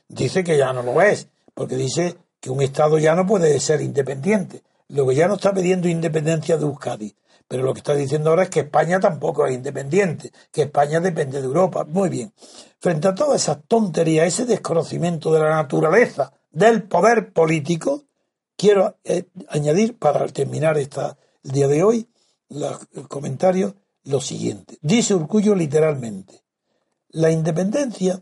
[0.08, 2.18] dice que ya no lo es, porque dice
[2.50, 4.64] un Estado ya no puede ser independiente.
[4.90, 7.16] Lo que ya no está pidiendo independencia de Euskadi,
[7.48, 11.40] pero lo que está diciendo ahora es que España tampoco es independiente, que España depende
[11.40, 11.86] de Europa.
[11.86, 12.34] Muy bien.
[12.80, 18.06] Frente a todas esas tonterías, ese desconocimiento de la naturaleza del poder político,
[18.56, 22.10] quiero eh, añadir, para terminar esta, el día de hoy,
[22.50, 24.78] el comentario, lo siguiente.
[24.82, 26.44] Dice Urcullo literalmente,
[27.10, 28.22] la independencia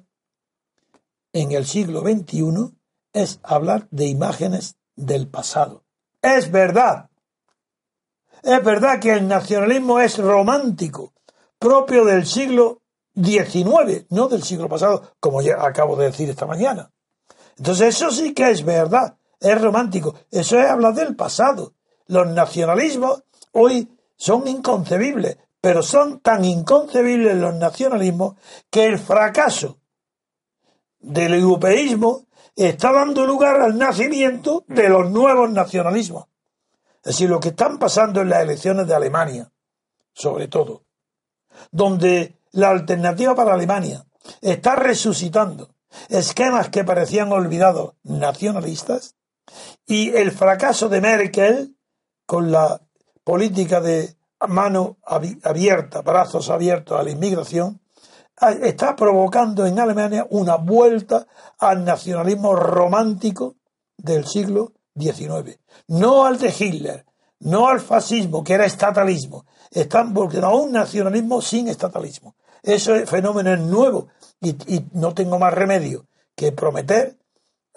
[1.34, 2.75] en el siglo XXI
[3.16, 5.86] es hablar de imágenes del pasado.
[6.22, 7.10] Es verdad.
[8.44, 11.14] Es verdad que el nacionalismo es romántico,
[11.58, 12.82] propio del siglo
[13.16, 16.92] XIX, no del siglo pasado, como ya acabo de decir esta mañana.
[17.58, 20.16] Entonces eso sí que es verdad, es romántico.
[20.30, 21.74] Eso es hablar del pasado.
[22.08, 28.36] Los nacionalismos hoy son inconcebibles, pero son tan inconcebibles los nacionalismos
[28.70, 29.80] que el fracaso
[31.00, 32.25] del europeísmo
[32.56, 36.26] está dando lugar al nacimiento de los nuevos nacionalismos.
[36.98, 39.52] Es decir, lo que están pasando en las elecciones de Alemania,
[40.14, 40.84] sobre todo,
[41.72, 44.06] donde la alternativa para Alemania
[44.42, 45.76] está resucitando
[46.10, 49.16] esquemas que parecían olvidados nacionalistas
[49.86, 51.76] y el fracaso de Merkel
[52.26, 52.82] con la
[53.24, 54.16] política de
[54.48, 57.82] mano abierta, brazos abiertos a la inmigración,
[58.62, 61.26] está provocando en Alemania una vuelta
[61.60, 63.56] al nacionalismo romántico
[63.98, 65.60] del siglo XIX.
[65.88, 67.06] No al de Hitler,
[67.40, 69.46] no al fascismo, que era estatalismo.
[69.72, 72.36] Están volviendo a un nacionalismo sin estatalismo.
[72.62, 74.08] Ese fenómeno es nuevo
[74.42, 74.56] y,
[74.94, 77.18] no tengo más remedio que prometer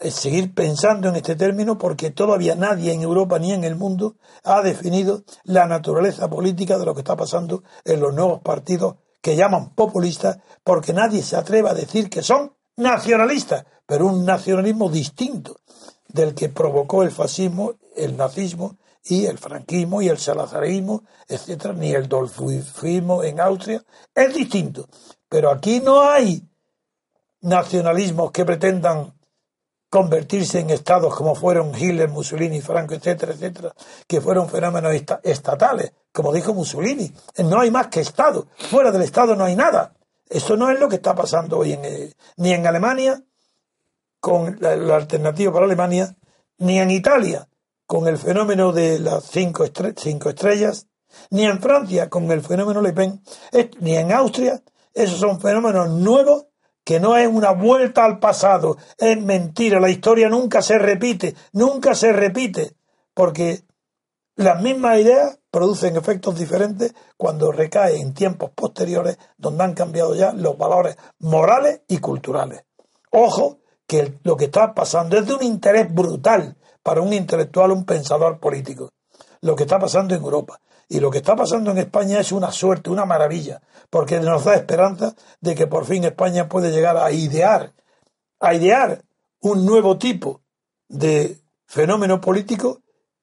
[0.01, 4.17] es seguir pensando en este término porque todavía nadie en Europa ni en el mundo
[4.45, 9.37] ha definido la naturaleza política de lo que está pasando en los nuevos partidos que
[9.37, 15.57] llaman populistas porque nadie se atreve a decir que son nacionalistas, pero un nacionalismo distinto
[16.09, 21.93] del que provocó el fascismo, el nazismo y el franquismo y el salazarismo, etcétera, ni
[21.93, 23.83] el dolfismo en Austria,
[24.15, 24.89] es distinto.
[25.29, 26.43] Pero aquí no hay
[27.41, 29.18] nacionalismos que pretendan
[29.91, 33.75] convertirse en estados como fueron Hitler, Mussolini, Franco, etcétera, etcétera,
[34.07, 37.13] que fueron fenómenos estatales, como dijo Mussolini.
[37.39, 38.49] No hay más que Estado.
[38.57, 39.95] Fuera del Estado no hay nada.
[40.29, 43.23] Eso no es lo que está pasando hoy en, eh, ni en Alemania,
[44.21, 46.15] con la, alternativa para Alemania,
[46.59, 47.49] ni en Italia,
[47.87, 49.65] con el fenómeno de las cinco,
[49.97, 50.87] cinco estrellas,
[51.31, 53.23] ni en Francia, con el fenómeno Le Pen,
[53.81, 54.63] ni en Austria.
[54.93, 56.48] Esos son fenómenos nuevos
[56.89, 61.95] que no es una vuelta al pasado, es mentira, la historia nunca se repite, nunca
[61.95, 62.77] se repite,
[63.13, 63.61] porque
[64.37, 70.33] las mismas ideas producen efectos diferentes cuando recaen en tiempos posteriores donde han cambiado ya
[70.33, 72.65] los valores morales y culturales.
[73.11, 77.85] Ojo, que lo que está pasando es de un interés brutal para un intelectual, un
[77.85, 78.89] pensador político.
[79.43, 80.59] lo que está pasando en Europa.
[80.89, 83.61] Y lo que está pasando en España es una suerte, una maravilla,
[83.91, 87.75] porque nos da esperanza de que por fin España puede llegar a idear,
[88.41, 89.03] a idear
[89.41, 90.41] un nuevo tipo
[90.89, 92.81] de fenómeno político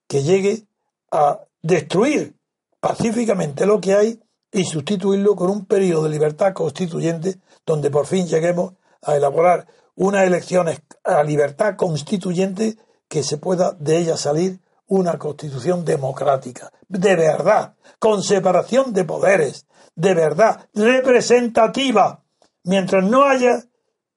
[0.08, 0.68] que llegue
[1.12, 2.36] a destruir
[2.80, 4.20] pacíficamente lo que hay
[4.52, 10.24] y sustituirlo con un periodo de libertad constituyente donde por fin lleguemos a elaborar unas
[10.26, 17.76] elecciones a libertad constituyente que se pueda de ella salir una constitución democrática, de verdad,
[18.00, 19.66] con separación de poderes,
[19.96, 22.24] de verdad, representativa,
[22.64, 23.64] mientras no haya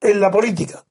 [0.00, 0.84] en la política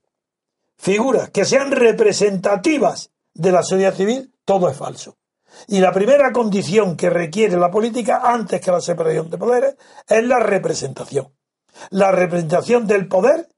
[0.77, 5.17] figuras que sean representativas de la sociedad civil, todo es falso.
[5.67, 9.75] Y la primera condición que requiere la política, antes que la separación de poderes,
[10.07, 11.33] es la representación.
[11.89, 13.49] La representación del poder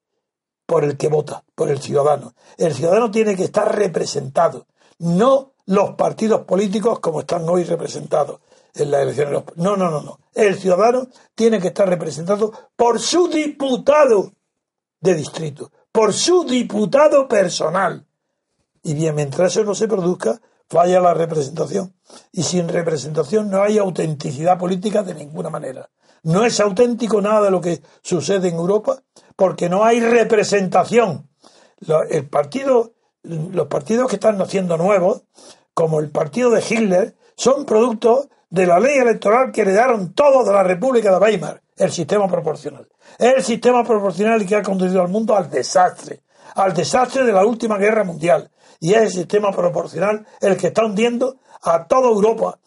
[0.65, 2.34] por el que vota, por el ciudadano.
[2.57, 4.67] El ciudadano tiene que estar representado,
[4.99, 8.39] no los partidos políticos como están hoy representados
[8.74, 9.43] en las elecciones.
[9.55, 10.20] No, no, no, no.
[10.34, 14.32] El ciudadano tiene que estar representado por su diputado
[14.99, 18.03] de distrito, por su diputado personal.
[18.82, 21.93] Y bien, mientras eso no se produzca, falla la representación.
[22.32, 25.88] Y sin representación no hay autenticidad política de ninguna manera.
[26.24, 29.03] No es auténtico nada de lo que sucede en Europa
[29.36, 31.30] porque no hay representación.
[32.09, 35.24] El partido, los partidos que están naciendo nuevos,
[35.80, 40.51] como el partido de Hitler, son producto de la ley electoral que heredaron todos de
[40.51, 42.86] la República de Weimar, el sistema proporcional.
[43.17, 46.19] Es el sistema proporcional que ha conducido al mundo al desastre,
[46.55, 48.51] al desastre de la última guerra mundial.
[48.82, 52.59] Y es el sistema proporcional el que está hundiendo a toda Europa.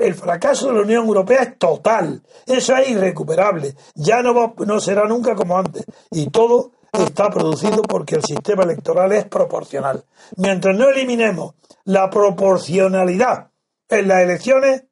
[0.00, 2.20] El fracaso de la Unión Europea es total.
[2.46, 3.76] Eso es irrecuperable.
[3.94, 5.84] Ya no, no será nunca como antes.
[6.10, 10.04] Y todo está producido porque el sistema electoral es proporcional.
[10.36, 13.50] Mientras no eliminemos la proporcionalidad
[13.88, 14.84] en las elecciones,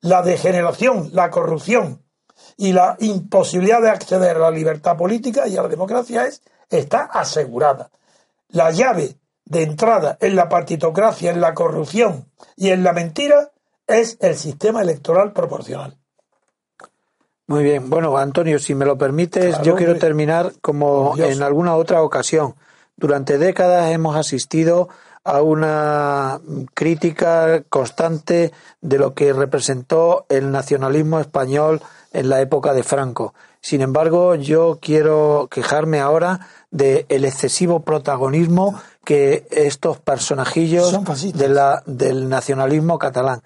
[0.00, 2.02] la degeneración, la corrupción
[2.56, 7.04] y la imposibilidad de acceder a la libertad política y a la democracia es, está
[7.04, 7.90] asegurada.
[8.48, 13.50] La llave de entrada en la partitocracia, en la corrupción y en la mentira
[13.86, 15.99] es el sistema electoral proporcional.
[17.50, 17.90] Muy bien.
[17.90, 22.54] Bueno, Antonio, si me lo permites, yo quiero terminar como en alguna otra ocasión.
[22.96, 24.88] Durante décadas hemos asistido
[25.24, 26.40] a una
[26.74, 31.82] crítica constante de lo que representó el nacionalismo español
[32.12, 33.34] en la época de Franco.
[33.60, 40.96] Sin embargo, yo quiero quejarme ahora del excesivo protagonismo que estos personajillos
[41.34, 43.42] de la, del nacionalismo catalán.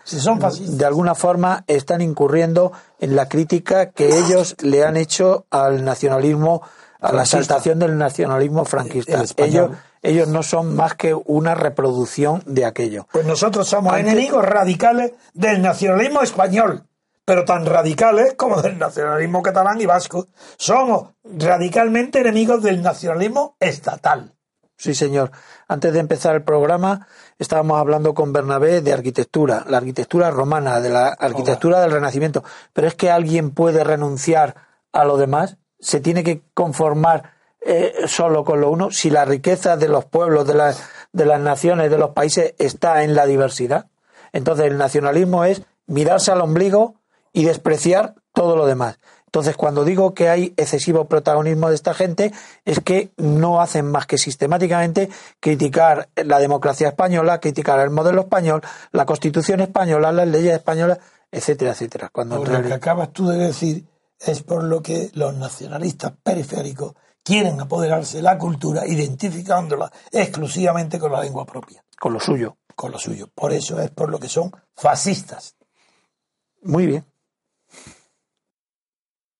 [0.68, 6.62] De alguna forma están incurriendo en la crítica que ellos le han hecho al nacionalismo,
[7.00, 9.22] a la exaltación del nacionalismo franquista.
[9.36, 9.70] Ellos,
[10.02, 13.06] ellos no son más que una reproducción de aquello.
[13.12, 16.84] Pues nosotros somos enemigos radicales del nacionalismo español
[17.24, 20.26] pero tan radicales como del nacionalismo catalán y vasco.
[20.56, 24.34] Somos radicalmente enemigos del nacionalismo estatal.
[24.76, 25.30] Sí, señor.
[25.68, 27.06] Antes de empezar el programa,
[27.38, 32.44] estábamos hablando con Bernabé de arquitectura, la arquitectura romana, de la arquitectura del Renacimiento.
[32.72, 34.56] Pero es que alguien puede renunciar
[34.92, 38.90] a lo demás, se tiene que conformar eh, solo con lo uno.
[38.90, 43.04] Si la riqueza de los pueblos, de, las de las naciones, de los países está
[43.04, 43.86] en la diversidad,
[44.32, 46.96] entonces el nacionalismo es mirarse al ombligo
[47.34, 48.98] y despreciar todo lo demás.
[49.26, 52.32] Entonces, cuando digo que hay excesivo protagonismo de esta gente,
[52.64, 55.10] es que no hacen más que sistemáticamente
[55.40, 58.62] criticar la democracia española, criticar el modelo español,
[58.92, 61.00] la constitución española, las leyes españolas,
[61.32, 62.10] etcétera, etcétera.
[62.12, 63.84] Cuando lo que acabas tú de decir
[64.20, 71.10] es por lo que los nacionalistas periféricos quieren apoderarse de la cultura identificándola exclusivamente con
[71.10, 71.84] la lengua propia.
[71.98, 72.56] Con lo suyo.
[72.76, 73.28] Con lo suyo.
[73.34, 75.56] Por eso es por lo que son fascistas.
[76.62, 77.04] Muy bien.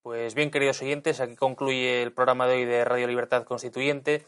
[0.05, 4.23] Pues bien, queridos oyentes, aquí concluye el programa de hoy de Radio Libertad Constituyente.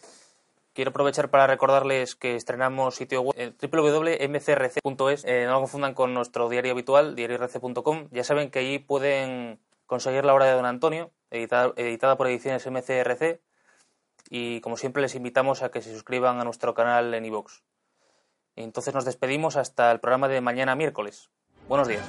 [0.72, 5.24] Quiero aprovechar para recordarles que estrenamos sitio web www.mcrc.es.
[5.26, 8.08] Eh, no lo confundan con nuestro diario habitual, diariorc.com.
[8.10, 12.66] Ya saben que allí pueden conseguir la obra de Don Antonio, editada, editada por Ediciones
[12.66, 13.42] MCRC.
[14.30, 17.60] Y como siempre, les invitamos a que se suscriban a nuestro canal en iVoox.
[18.54, 21.28] Entonces nos despedimos hasta el programa de mañana miércoles.
[21.68, 22.08] Buenos días.